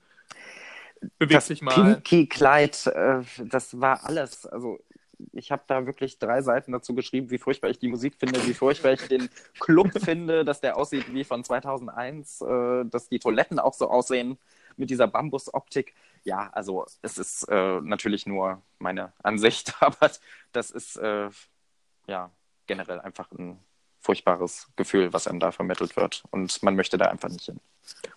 bewegt 1.18 1.38
das 1.38 1.48
sich 1.48 1.62
mal. 1.62 1.74
Pinky 1.74 2.28
Kleid, 2.28 2.88
äh, 2.88 3.22
das 3.46 3.80
war 3.80 4.04
alles. 4.06 4.46
Also 4.46 4.80
ich 5.32 5.52
habe 5.52 5.64
da 5.68 5.86
wirklich 5.86 6.20
drei 6.20 6.42
Seiten 6.42 6.72
dazu 6.72 6.94
geschrieben, 6.94 7.30
wie 7.32 7.38
furchtbar 7.38 7.70
ich 7.70 7.80
die 7.80 7.88
Musik 7.88 8.16
finde, 8.20 8.46
wie 8.46 8.54
furchtbar 8.54 8.94
ich 8.94 9.08
den 9.08 9.30
Club 9.60 9.92
finde, 10.04 10.44
dass 10.44 10.62
der 10.62 10.78
aussieht 10.78 11.14
wie 11.14 11.24
von 11.24 11.44
2001, 11.44 12.42
äh, 12.42 12.86
dass 12.86 13.10
die 13.10 13.20
Toiletten 13.20 13.60
auch 13.60 13.74
so 13.74 13.90
aussehen 13.90 14.38
mit 14.78 14.90
dieser 14.90 15.08
Bambusoptik. 15.08 15.94
Ja, 16.24 16.50
also 16.52 16.86
es 17.02 17.18
ist 17.18 17.44
äh, 17.50 17.82
natürlich 17.82 18.26
nur 18.26 18.62
meine 18.80 19.14
Ansicht, 19.24 19.76
aber 19.80 20.12
das 20.52 20.72
ist 20.72 20.98
äh, 20.98 21.30
ja 22.08 22.32
generell 22.68 23.00
einfach 23.00 23.32
ein 23.32 23.60
furchtbares 24.06 24.68
Gefühl, 24.76 25.12
was 25.12 25.28
einem 25.28 25.40
da 25.40 25.52
vermittelt 25.52 25.98
wird. 25.98 26.24
Und 26.32 26.62
man 26.64 26.76
möchte 26.76 26.98
da 26.98 27.08
einfach 27.08 27.30
nicht 27.30 27.46
hin. 27.46 27.60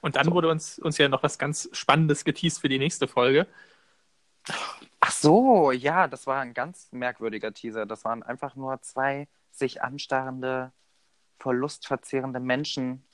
Und 0.01 0.17
dann 0.17 0.27
so. 0.27 0.33
wurde 0.33 0.49
uns, 0.51 0.79
uns 0.79 0.99
ja 0.99 1.09
noch 1.09 1.23
was 1.23 1.39
ganz 1.39 1.69
Spannendes 1.73 2.25
geteased 2.25 2.61
für 2.61 2.69
die 2.69 2.79
nächste 2.79 3.09
Folge. 3.09 3.47
Ach 5.01 5.11
so, 5.11 5.73
ja, 5.73 6.07
das 6.07 6.27
war 6.27 6.41
ein 6.41 6.55
ganz 6.55 6.89
merkwürdiger 6.93 7.53
Teaser. 7.53 7.87
Das 7.87 8.05
waren 8.05 8.23
einfach 8.23 8.55
nur 8.55 8.81
zwei 8.83 9.29
sich 9.51 9.83
anstarrende, 9.83 10.73
verlustverzehrende 11.39 12.41
Menschen, 12.41 13.05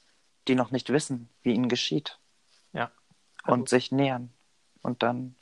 die 0.48 0.54
noch 0.54 0.70
nicht 0.70 0.90
wissen, 0.90 1.28
wie 1.42 1.54
ihnen 1.54 1.68
geschieht. 1.68 2.18
Ja. 2.72 2.90
Also, 3.42 3.54
und 3.54 3.68
sich 3.68 3.92
nähern. 3.92 4.32
Und 4.82 5.02
dann. 5.02 5.36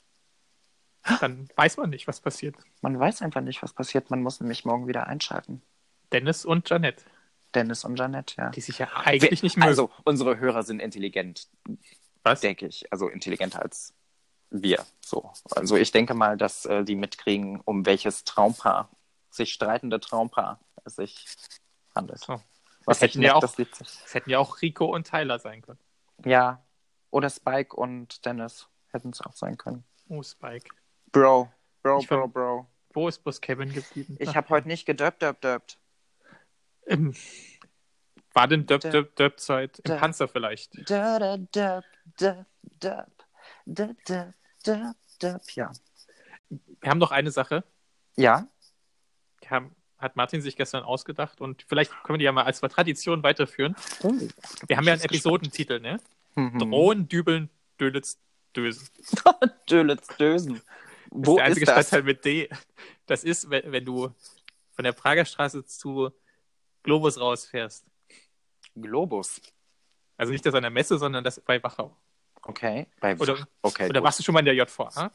Dann 1.19 1.49
weiß 1.57 1.77
man 1.77 1.89
nicht, 1.89 2.07
was 2.07 2.21
passiert. 2.21 2.55
Man 2.81 2.97
weiß 2.97 3.21
einfach 3.23 3.41
nicht, 3.41 3.61
was 3.61 3.73
passiert. 3.73 4.09
Man 4.09 4.23
muss 4.23 4.39
nämlich 4.39 4.63
morgen 4.63 4.87
wieder 4.87 5.07
einschalten. 5.07 5.61
Dennis 6.13 6.45
und 6.45 6.69
Janette. 6.69 7.03
Dennis 7.55 7.83
und 7.83 7.97
Jeanette, 7.97 8.35
ja. 8.37 8.49
Die 8.49 8.61
sich 8.61 8.79
ja 8.79 8.89
eigentlich 8.93 9.41
Wir, 9.41 9.45
nicht 9.45 9.57
mehr. 9.57 9.67
Also, 9.67 9.89
unsere 10.03 10.37
Hörer 10.37 10.63
sind 10.63 10.79
intelligent. 10.79 11.47
Was? 12.23 12.41
Denke 12.41 12.67
ich. 12.67 12.91
Also 12.91 13.07
intelligenter 13.07 13.61
als 13.61 13.93
wir. 14.49 14.85
So. 15.03 15.31
Also 15.55 15.75
ich 15.75 15.91
denke 15.91 16.13
mal, 16.13 16.37
dass 16.37 16.65
äh, 16.65 16.83
die 16.83 16.95
mitkriegen, 16.95 17.59
um 17.61 17.85
welches 17.85 18.23
Traumpaar, 18.23 18.89
sich 19.29 19.51
streitende 19.51 19.99
Traumpaar 19.99 20.59
es 20.85 20.95
sich 20.95 21.25
handelt. 21.95 22.23
Oh. 22.29 22.39
Was 22.85 22.99
das 22.99 23.09
hätten, 23.09 23.21
ja 23.21 23.35
auch, 23.35 23.41
das, 23.41 23.55
das 23.55 24.13
hätten 24.13 24.29
ja 24.29 24.39
auch 24.39 24.61
Rico 24.61 24.85
und 24.85 25.09
Tyler 25.09 25.39
sein 25.39 25.61
können. 25.61 25.79
Ja. 26.25 26.63
Oder 27.11 27.29
Spike 27.29 27.75
und 27.75 28.25
Dennis 28.25 28.67
hätten 28.89 29.09
es 29.09 29.21
auch 29.21 29.33
sein 29.33 29.57
können. 29.57 29.83
Oh, 30.09 30.21
Spike. 30.21 30.69
Bro, 31.11 31.49
Bro, 31.81 31.99
ich 31.99 32.07
Bro, 32.07 32.27
Bro. 32.27 32.67
Wo 32.93 33.07
ist 33.07 33.23
bloß 33.23 33.41
Kevin 33.41 33.73
geblieben? 33.73 34.17
Ich 34.19 34.35
habe 34.35 34.49
heute 34.49 34.67
nicht 34.67 34.85
gedöpt, 34.85 35.21
döpt, 35.21 35.43
döpt. 35.43 35.79
Ähm, 36.87 37.13
war 38.33 38.47
denn 38.47 38.65
Döp, 38.65 38.81
Döp, 38.81 39.15
Döp 39.15 39.39
Zeit 39.39 39.79
im 39.79 39.97
Panzer 39.97 40.27
vielleicht? 40.27 40.89
Döp, 40.89 41.51
Döp, 41.51 41.83
Döp, 42.19 42.45
Döp, 42.81 43.07
Döp, 43.65 44.05
Döp, 44.05 44.33
Döp, 44.65 44.95
Döp, 45.21 45.51
ja. 45.51 45.71
Wir 46.49 46.89
haben 46.89 46.97
noch 46.97 47.11
eine 47.11 47.31
Sache. 47.31 47.63
Ja. 48.15 48.47
Haben, 49.47 49.75
hat 49.97 50.15
Martin 50.15 50.41
sich 50.41 50.55
gestern 50.55 50.83
ausgedacht 50.83 51.41
und 51.41 51.63
vielleicht 51.67 51.91
können 52.03 52.15
wir 52.15 52.19
die 52.19 52.25
ja 52.25 52.31
mal 52.31 52.43
als 52.43 52.59
Tradition 52.59 53.23
weiterführen. 53.23 53.75
Oh, 54.01 54.13
wir 54.67 54.77
haben 54.77 54.85
ja 54.85 54.93
einen 54.93 55.01
Episodentitel, 55.01 55.79
ne? 55.79 55.99
Mhm. 56.35 56.59
Drohen, 56.59 57.07
Dübeln, 57.07 57.49
Dölitz, 57.79 58.19
Dösen. 58.55 58.87
Dölitz, 59.69 60.07
Dösen. 60.17 60.61
Wo 61.09 61.21
das 61.21 61.29
ist 61.29 61.35
der 61.37 61.45
einzige 61.45 61.65
ist 61.65 61.71
Stadtteil 61.71 62.03
mit 62.03 62.25
D. 62.25 62.49
Das 63.05 63.23
ist, 63.23 63.49
wenn, 63.49 63.71
wenn 63.71 63.85
du 63.85 64.09
von 64.71 64.83
der 64.83 64.93
Prager 64.93 65.25
Straße 65.25 65.65
zu 65.65 66.11
Globus 66.83 67.19
rausfährst. 67.19 67.85
Globus? 68.75 69.41
Also 70.17 70.31
nicht 70.31 70.45
das 70.45 70.53
an 70.53 70.63
der 70.63 70.71
Messe, 70.71 70.97
sondern 70.97 71.23
das 71.23 71.39
bei 71.39 71.61
Wachau. 71.63 71.95
Okay. 72.41 72.87
Bei 72.99 73.17
oder 73.17 73.47
okay, 73.61 73.89
oder 73.89 74.03
warst 74.03 74.19
du 74.19 74.23
schon 74.23 74.33
mal 74.33 74.39
in 74.39 74.45
der 74.45 74.55
JVA? 74.55 75.11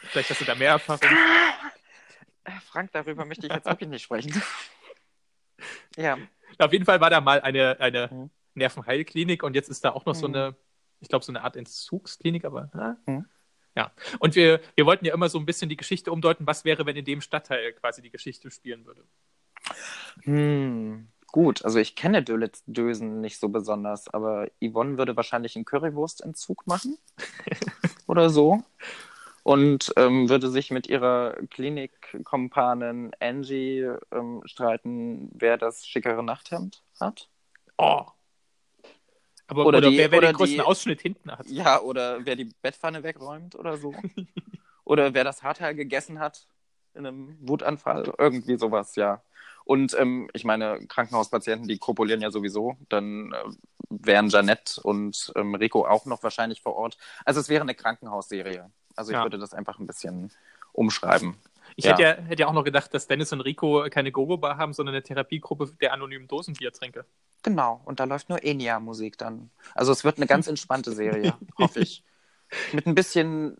Vielleicht 0.00 0.30
hast 0.30 0.40
du 0.40 0.44
da 0.44 0.54
mehr 0.54 0.70
Erfahrung. 0.70 1.08
Ah! 1.08 2.60
Frank, 2.60 2.90
darüber 2.92 3.24
möchte 3.24 3.46
ich 3.46 3.52
jetzt 3.52 3.66
wirklich 3.66 3.88
nicht 3.88 4.02
sprechen. 4.02 4.42
ja. 5.96 6.18
Auf 6.58 6.72
jeden 6.72 6.84
Fall 6.84 7.00
war 7.00 7.10
da 7.10 7.20
mal 7.20 7.40
eine, 7.40 7.78
eine 7.78 8.08
mhm. 8.10 8.30
Nervenheilklinik 8.54 9.42
und 9.42 9.54
jetzt 9.54 9.68
ist 9.68 9.84
da 9.84 9.90
auch 9.90 10.04
noch 10.04 10.14
mhm. 10.14 10.18
so 10.18 10.26
eine, 10.26 10.56
ich 11.00 11.08
glaube, 11.08 11.24
so 11.24 11.32
eine 11.32 11.42
Art 11.42 11.56
Entzugsklinik, 11.56 12.44
aber. 12.44 12.98
Mhm. 13.06 13.26
Ja, 13.74 13.90
und 14.18 14.34
wir, 14.34 14.60
wir 14.74 14.84
wollten 14.84 15.06
ja 15.06 15.14
immer 15.14 15.30
so 15.30 15.38
ein 15.38 15.46
bisschen 15.46 15.70
die 15.70 15.78
Geschichte 15.78 16.12
umdeuten, 16.12 16.46
was 16.46 16.64
wäre, 16.64 16.84
wenn 16.84 16.96
in 16.96 17.06
dem 17.06 17.22
Stadtteil 17.22 17.72
quasi 17.72 18.02
die 18.02 18.10
Geschichte 18.10 18.50
spielen 18.50 18.84
würde. 18.84 19.06
Hm, 20.20 21.08
gut, 21.26 21.64
also 21.64 21.78
ich 21.78 21.96
kenne 21.96 22.22
Dösen 22.22 23.20
nicht 23.20 23.38
so 23.40 23.48
besonders, 23.48 24.12
aber 24.12 24.48
Yvonne 24.60 24.98
würde 24.98 25.16
wahrscheinlich 25.16 25.56
einen 25.56 25.64
Currywurstentzug 25.64 26.66
machen 26.66 26.98
oder 28.06 28.30
so 28.30 28.62
und 29.42 29.92
ähm, 29.96 30.28
würde 30.28 30.50
sich 30.50 30.70
mit 30.70 30.86
ihrer 30.86 31.34
Klinikkompanin 31.50 33.12
Angie 33.20 33.90
ähm, 34.12 34.42
streiten, 34.44 35.30
wer 35.32 35.58
das 35.58 35.86
schickere 35.86 36.22
Nachthemd 36.22 36.82
hat. 37.00 37.28
Oh. 37.78 38.06
Aber, 39.48 39.66
oder, 39.66 39.78
oder 39.78 39.90
die, 39.90 39.98
wer, 39.98 40.10
wer 40.12 40.18
oder 40.18 40.28
den 40.28 40.36
größten 40.36 40.58
die, 40.58 40.64
Ausschnitt 40.64 41.00
hinten 41.02 41.30
hat. 41.30 41.46
Ja, 41.46 41.80
oder 41.80 42.24
wer 42.24 42.36
die 42.36 42.50
Bettpfanne 42.62 43.02
wegräumt 43.02 43.54
oder 43.54 43.76
so. 43.76 43.94
oder 44.84 45.12
wer 45.14 45.24
das 45.24 45.42
Haarteil 45.42 45.74
gegessen 45.74 46.20
hat 46.20 46.46
in 46.94 47.06
einem 47.06 47.36
Wutanfall. 47.40 48.12
Irgendwie 48.18 48.56
sowas, 48.56 48.96
ja. 48.96 49.22
Und 49.64 49.96
ähm, 49.98 50.28
ich 50.32 50.44
meine, 50.44 50.78
Krankenhauspatienten, 50.86 51.68
die 51.68 51.78
kopulieren 51.78 52.20
ja 52.20 52.30
sowieso. 52.30 52.76
Dann 52.88 53.32
äh, 53.32 53.44
wären 53.90 54.28
Janette 54.28 54.80
und 54.82 55.32
ähm, 55.36 55.54
Rico 55.54 55.86
auch 55.86 56.06
noch 56.06 56.22
wahrscheinlich 56.22 56.62
vor 56.62 56.76
Ort. 56.76 56.96
Also 57.24 57.40
es 57.40 57.48
wäre 57.48 57.62
eine 57.62 57.74
Krankenhausserie. 57.74 58.70
Also 58.96 59.10
ich 59.12 59.16
ja. 59.16 59.22
würde 59.22 59.38
das 59.38 59.54
einfach 59.54 59.78
ein 59.78 59.86
bisschen 59.86 60.30
umschreiben. 60.72 61.36
Ich 61.76 61.84
ja. 61.84 61.92
Hätte, 61.92 62.02
ja, 62.02 62.14
hätte 62.14 62.40
ja 62.42 62.48
auch 62.48 62.52
noch 62.52 62.64
gedacht, 62.64 62.92
dass 62.92 63.06
Dennis 63.06 63.32
und 63.32 63.40
Rico 63.40 63.86
keine 63.90 64.12
Gogo-Bar 64.12 64.58
haben, 64.58 64.72
sondern 64.72 64.94
eine 64.94 65.02
Therapiegruppe 65.02 65.72
der 65.80 65.92
anonymen 65.92 66.28
Dosenbiertränke. 66.28 67.04
Genau, 67.42 67.80
und 67.84 67.98
da 68.00 68.04
läuft 68.04 68.28
nur 68.28 68.42
Enya-Musik 68.42 69.18
dann. 69.18 69.50
Also 69.74 69.92
es 69.92 70.04
wird 70.04 70.18
eine 70.18 70.26
ganz 70.26 70.46
entspannte 70.46 70.92
Serie, 70.92 71.34
hoffe 71.58 71.80
ich. 71.80 72.04
Mit 72.72 72.86
ein 72.86 72.94
bisschen 72.94 73.56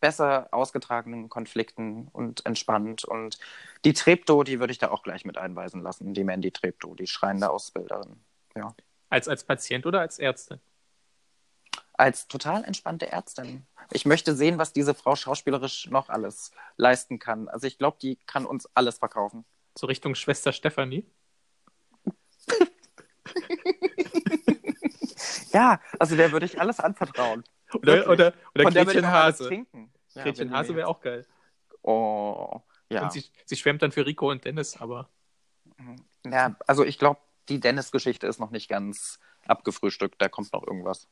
besser 0.00 0.48
ausgetragenen 0.52 1.28
Konflikten 1.28 2.08
und 2.12 2.44
entspannt. 2.46 3.04
Und 3.04 3.38
die 3.84 3.92
Trepto, 3.92 4.42
die 4.42 4.60
würde 4.60 4.72
ich 4.72 4.78
da 4.78 4.90
auch 4.90 5.02
gleich 5.02 5.24
mit 5.24 5.38
einweisen 5.38 5.82
lassen. 5.82 6.14
Die 6.14 6.24
Mandy 6.24 6.50
Trepto, 6.50 6.94
die 6.94 7.06
schreiende 7.06 7.50
Ausbilderin. 7.50 8.20
Ja. 8.56 8.74
Als, 9.08 9.28
als 9.28 9.44
Patient 9.44 9.86
oder 9.86 10.00
als 10.00 10.18
Ärztin? 10.18 10.60
Als 11.92 12.26
total 12.26 12.64
entspannte 12.64 13.12
Ärztin. 13.12 13.66
Ich 13.92 14.04
möchte 14.04 14.34
sehen, 14.34 14.58
was 14.58 14.72
diese 14.72 14.94
Frau 14.94 15.14
schauspielerisch 15.14 15.88
noch 15.90 16.08
alles 16.08 16.50
leisten 16.76 17.18
kann. 17.18 17.48
Also 17.48 17.66
ich 17.66 17.78
glaube, 17.78 17.98
die 18.00 18.16
kann 18.26 18.46
uns 18.46 18.68
alles 18.74 18.98
verkaufen. 18.98 19.44
So 19.76 19.86
Richtung 19.86 20.14
Schwester 20.14 20.52
Stefanie? 20.52 21.06
ja, 25.52 25.80
also 25.98 26.16
der 26.16 26.32
würde 26.32 26.46
ich 26.46 26.60
alles 26.60 26.80
anvertrauen. 26.80 27.44
Oder, 27.74 28.08
oder, 28.08 28.32
oder 28.54 28.64
Gretchen 28.70 29.06
Hase. 29.06 29.66
Ja, 30.14 30.22
Gretchen 30.22 30.50
Hase 30.52 30.74
wäre 30.74 30.88
auch 30.88 31.00
geil. 31.00 31.26
Oh, 31.82 32.60
ja. 32.88 33.04
Und 33.04 33.12
sie, 33.12 33.24
sie 33.44 33.56
schwärmt 33.56 33.82
dann 33.82 33.92
für 33.92 34.06
Rico 34.06 34.30
und 34.30 34.44
Dennis, 34.44 34.80
aber. 34.80 35.10
Mhm. 35.76 35.96
Ja, 36.26 36.56
also 36.66 36.84
ich 36.84 36.98
glaube, 36.98 37.20
die 37.48 37.60
Dennis-Geschichte 37.60 38.26
ist 38.26 38.40
noch 38.40 38.50
nicht 38.50 38.68
ganz 38.68 39.18
abgefrühstückt. 39.46 40.20
Da 40.20 40.28
kommt 40.28 40.52
noch 40.52 40.66
irgendwas. 40.66 41.08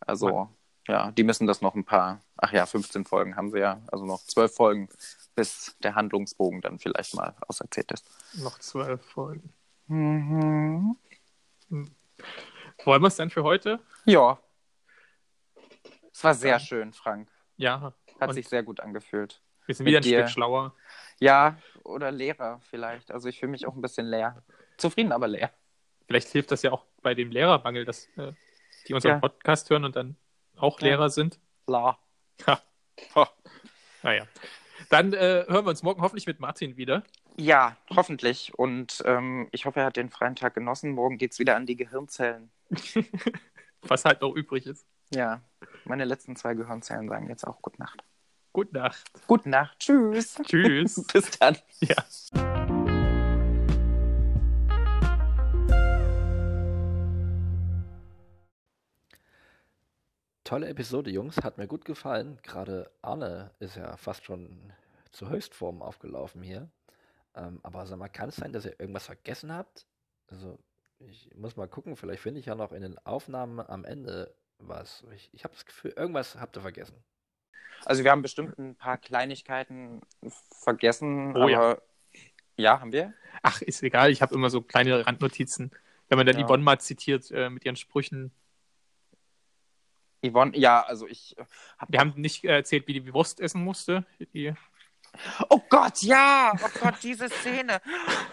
Also, 0.00 0.28
Mann. 0.28 0.48
ja, 0.88 1.10
die 1.12 1.22
müssen 1.22 1.46
das 1.46 1.62
noch 1.62 1.74
ein 1.74 1.84
paar. 1.84 2.20
Ach 2.36 2.52
ja, 2.52 2.66
15 2.66 3.04
Folgen 3.06 3.36
haben 3.36 3.50
sie 3.50 3.60
ja. 3.60 3.80
Also 3.86 4.04
noch 4.04 4.22
12 4.24 4.54
Folgen, 4.54 4.88
bis 5.34 5.76
der 5.82 5.94
Handlungsbogen 5.94 6.60
dann 6.60 6.78
vielleicht 6.78 7.14
mal 7.14 7.34
auserzählt 7.48 7.92
ist. 7.92 8.06
Noch 8.34 8.58
12 8.58 9.02
Folgen. 9.02 9.52
Mhm. 9.86 10.96
Hm. 11.70 11.90
Wollen 12.84 13.02
wir 13.02 13.08
es 13.08 13.16
dann 13.16 13.30
für 13.30 13.42
heute? 13.42 13.80
Ja, 14.04 14.38
es 16.14 16.22
war 16.22 16.34
sehr 16.34 16.60
schön, 16.60 16.92
Frank. 16.92 17.28
Ja. 17.56 17.92
Hat 18.20 18.34
sich 18.34 18.48
sehr 18.48 18.62
gut 18.62 18.78
angefühlt. 18.78 19.42
Wir 19.66 19.74
sind 19.74 19.84
wieder 19.86 19.98
ein 19.98 20.02
dir. 20.02 20.20
Stück 20.20 20.30
schlauer. 20.30 20.74
Ja, 21.18 21.58
oder 21.82 22.12
leerer 22.12 22.60
vielleicht. 22.70 23.10
Also 23.10 23.28
ich 23.28 23.40
fühle 23.40 23.50
mich 23.50 23.66
auch 23.66 23.74
ein 23.74 23.82
bisschen 23.82 24.06
leer. 24.06 24.42
Zufrieden, 24.76 25.10
aber 25.10 25.26
leer. 25.26 25.50
Vielleicht 26.06 26.28
hilft 26.28 26.52
das 26.52 26.62
ja 26.62 26.70
auch 26.70 26.84
bei 27.02 27.14
dem 27.14 27.32
Lehrermangel, 27.32 27.84
dass 27.84 28.06
äh, 28.16 28.32
die 28.86 28.94
unseren 28.94 29.14
ja. 29.14 29.18
Podcast 29.18 29.68
hören 29.70 29.84
und 29.84 29.96
dann 29.96 30.16
auch 30.56 30.80
ja. 30.80 30.88
Lehrer 30.88 31.10
sind. 31.10 31.40
La. 31.66 31.98
Ha. 32.46 32.62
Ha. 33.16 33.30
Naja. 34.02 34.26
Dann 34.90 35.12
äh, 35.14 35.44
hören 35.48 35.64
wir 35.64 35.70
uns 35.70 35.82
morgen 35.82 36.00
hoffentlich 36.00 36.26
mit 36.26 36.38
Martin 36.38 36.76
wieder. 36.76 37.02
Ja, 37.36 37.76
hoffentlich. 37.90 38.56
Und 38.56 39.02
ähm, 39.04 39.48
ich 39.50 39.66
hoffe, 39.66 39.80
er 39.80 39.86
hat 39.86 39.96
den 39.96 40.10
freien 40.10 40.36
Tag 40.36 40.54
genossen. 40.54 40.92
Morgen 40.92 41.18
geht 41.18 41.32
es 41.32 41.40
wieder 41.40 41.56
an 41.56 41.66
die 41.66 41.74
Gehirnzellen. 41.74 42.52
Was 43.82 44.04
halt 44.04 44.20
noch 44.20 44.34
übrig 44.34 44.66
ist. 44.66 44.86
Ja, 45.10 45.42
meine 45.84 46.04
letzten 46.04 46.34
zwei 46.34 46.54
Gehirnzellen 46.54 47.08
sagen 47.08 47.28
jetzt 47.28 47.46
auch 47.46 47.60
Gute 47.60 47.80
Nacht. 47.80 48.02
Gute 48.52 48.74
Nacht. 48.74 49.10
Gute 49.26 49.48
Nacht. 49.48 49.78
Tschüss. 49.78 50.40
Tschüss. 50.44 51.04
Bis 51.12 51.30
dann. 51.38 51.58
Ja. 51.80 51.96
Tolle 60.44 60.68
Episode, 60.68 61.10
Jungs. 61.10 61.38
Hat 61.42 61.58
mir 61.58 61.66
gut 61.66 61.84
gefallen. 61.84 62.38
Gerade 62.42 62.90
Arne 63.02 63.50
ist 63.58 63.76
ja 63.76 63.96
fast 63.96 64.24
schon 64.24 64.72
zur 65.12 65.30
Höchstform 65.30 65.82
aufgelaufen 65.82 66.42
hier. 66.42 66.70
Ähm, 67.34 67.60
aber 67.62 67.86
sag 67.86 67.98
mal, 67.98 68.08
kann 68.08 68.28
es 68.28 68.36
sein, 68.36 68.52
dass 68.52 68.64
ihr 68.64 68.78
irgendwas 68.78 69.06
vergessen 69.06 69.52
habt? 69.52 69.86
Also, 70.28 70.58
ich 71.00 71.30
muss 71.34 71.56
mal 71.56 71.68
gucken. 71.68 71.96
Vielleicht 71.96 72.22
finde 72.22 72.40
ich 72.40 72.46
ja 72.46 72.54
noch 72.54 72.72
in 72.72 72.82
den 72.82 72.98
Aufnahmen 73.04 73.60
am 73.60 73.84
Ende 73.84 74.34
was? 74.58 75.04
Ich, 75.14 75.30
ich 75.32 75.44
habe 75.44 75.54
das 75.54 75.66
Gefühl, 75.66 75.92
irgendwas 75.96 76.36
habt 76.36 76.56
ihr 76.56 76.62
vergessen. 76.62 77.02
Also 77.84 78.04
wir 78.04 78.10
haben 78.10 78.22
bestimmt 78.22 78.58
ein 78.58 78.76
paar 78.76 78.98
Kleinigkeiten 78.98 80.00
vergessen, 80.62 81.36
oh, 81.36 81.42
aber 81.42 81.50
ja. 81.50 81.78
ja, 82.56 82.80
haben 82.80 82.92
wir? 82.92 83.12
Ach, 83.42 83.60
ist 83.60 83.82
egal, 83.82 84.10
ich 84.10 84.22
habe 84.22 84.34
immer 84.34 84.50
so 84.50 84.62
kleine 84.62 85.06
Randnotizen. 85.06 85.70
Wenn 86.08 86.18
man 86.18 86.26
dann 86.26 86.38
ja. 86.38 86.46
Yvonne 86.46 86.62
mal 86.62 86.80
zitiert 86.80 87.30
äh, 87.30 87.50
mit 87.50 87.64
ihren 87.64 87.76
Sprüchen. 87.76 88.30
Yvonne, 90.24 90.56
ja, 90.56 90.82
also 90.82 91.06
ich. 91.06 91.36
Äh, 91.38 91.44
hab 91.78 91.92
wir 91.92 92.00
haben 92.00 92.14
nicht 92.16 92.44
erzählt, 92.44 92.86
wie 92.86 93.00
die 93.00 93.12
Wurst 93.12 93.40
essen 93.40 93.62
musste. 93.62 94.06
Die... 94.32 94.54
Oh 95.48 95.60
Gott, 95.68 96.02
ja! 96.02 96.52
Oh 96.62 96.78
Gott, 96.80 96.96
diese 97.02 97.28
Szene. 97.28 97.80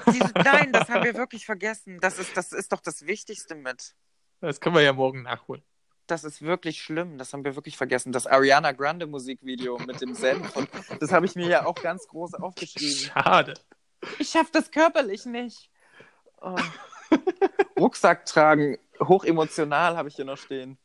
Diese, 0.08 0.32
nein, 0.34 0.74
das 0.74 0.90
haben 0.90 1.04
wir 1.04 1.14
wirklich 1.14 1.46
vergessen. 1.46 2.00
Das 2.00 2.18
ist, 2.18 2.36
das 2.36 2.54
ist 2.54 2.72
doch 2.72 2.82
das 2.82 3.06
Wichtigste 3.06 3.56
mit. 3.56 3.96
Das 4.40 4.60
können 4.60 4.76
wir 4.76 4.82
ja 4.82 4.94
morgen 4.94 5.22
nachholen 5.22 5.64
das 6.12 6.26
ist 6.26 6.42
wirklich 6.42 6.82
schlimm. 6.82 7.18
Das 7.18 7.32
haben 7.34 7.46
wir 7.46 7.56
wirklich 7.56 7.78
vergessen. 7.78 8.12
Das 8.12 8.28
Ariana 8.28 8.74
Grande 8.74 9.08
Musikvideo 9.08 9.80
mit 9.80 10.02
dem 10.02 10.14
Senf. 10.14 10.56
Und 10.56 10.70
das 11.00 11.12
habe 11.12 11.26
ich 11.26 11.36
mir 11.36 11.48
ja 11.48 11.66
auch 11.66 11.76
ganz 11.76 12.08
groß 12.08 12.34
aufgeschrieben. 12.36 13.12
Schade. 13.14 13.54
Ich 14.20 14.30
schaffe 14.30 14.50
das 14.52 14.72
körperlich 14.72 15.26
nicht. 15.26 15.70
Oh. 16.42 16.56
Rucksack 17.80 18.26
tragen, 18.26 18.78
hochemotional 19.00 19.96
habe 19.96 20.10
ich 20.10 20.16
hier 20.16 20.26
noch 20.26 20.38
stehen. 20.38 20.78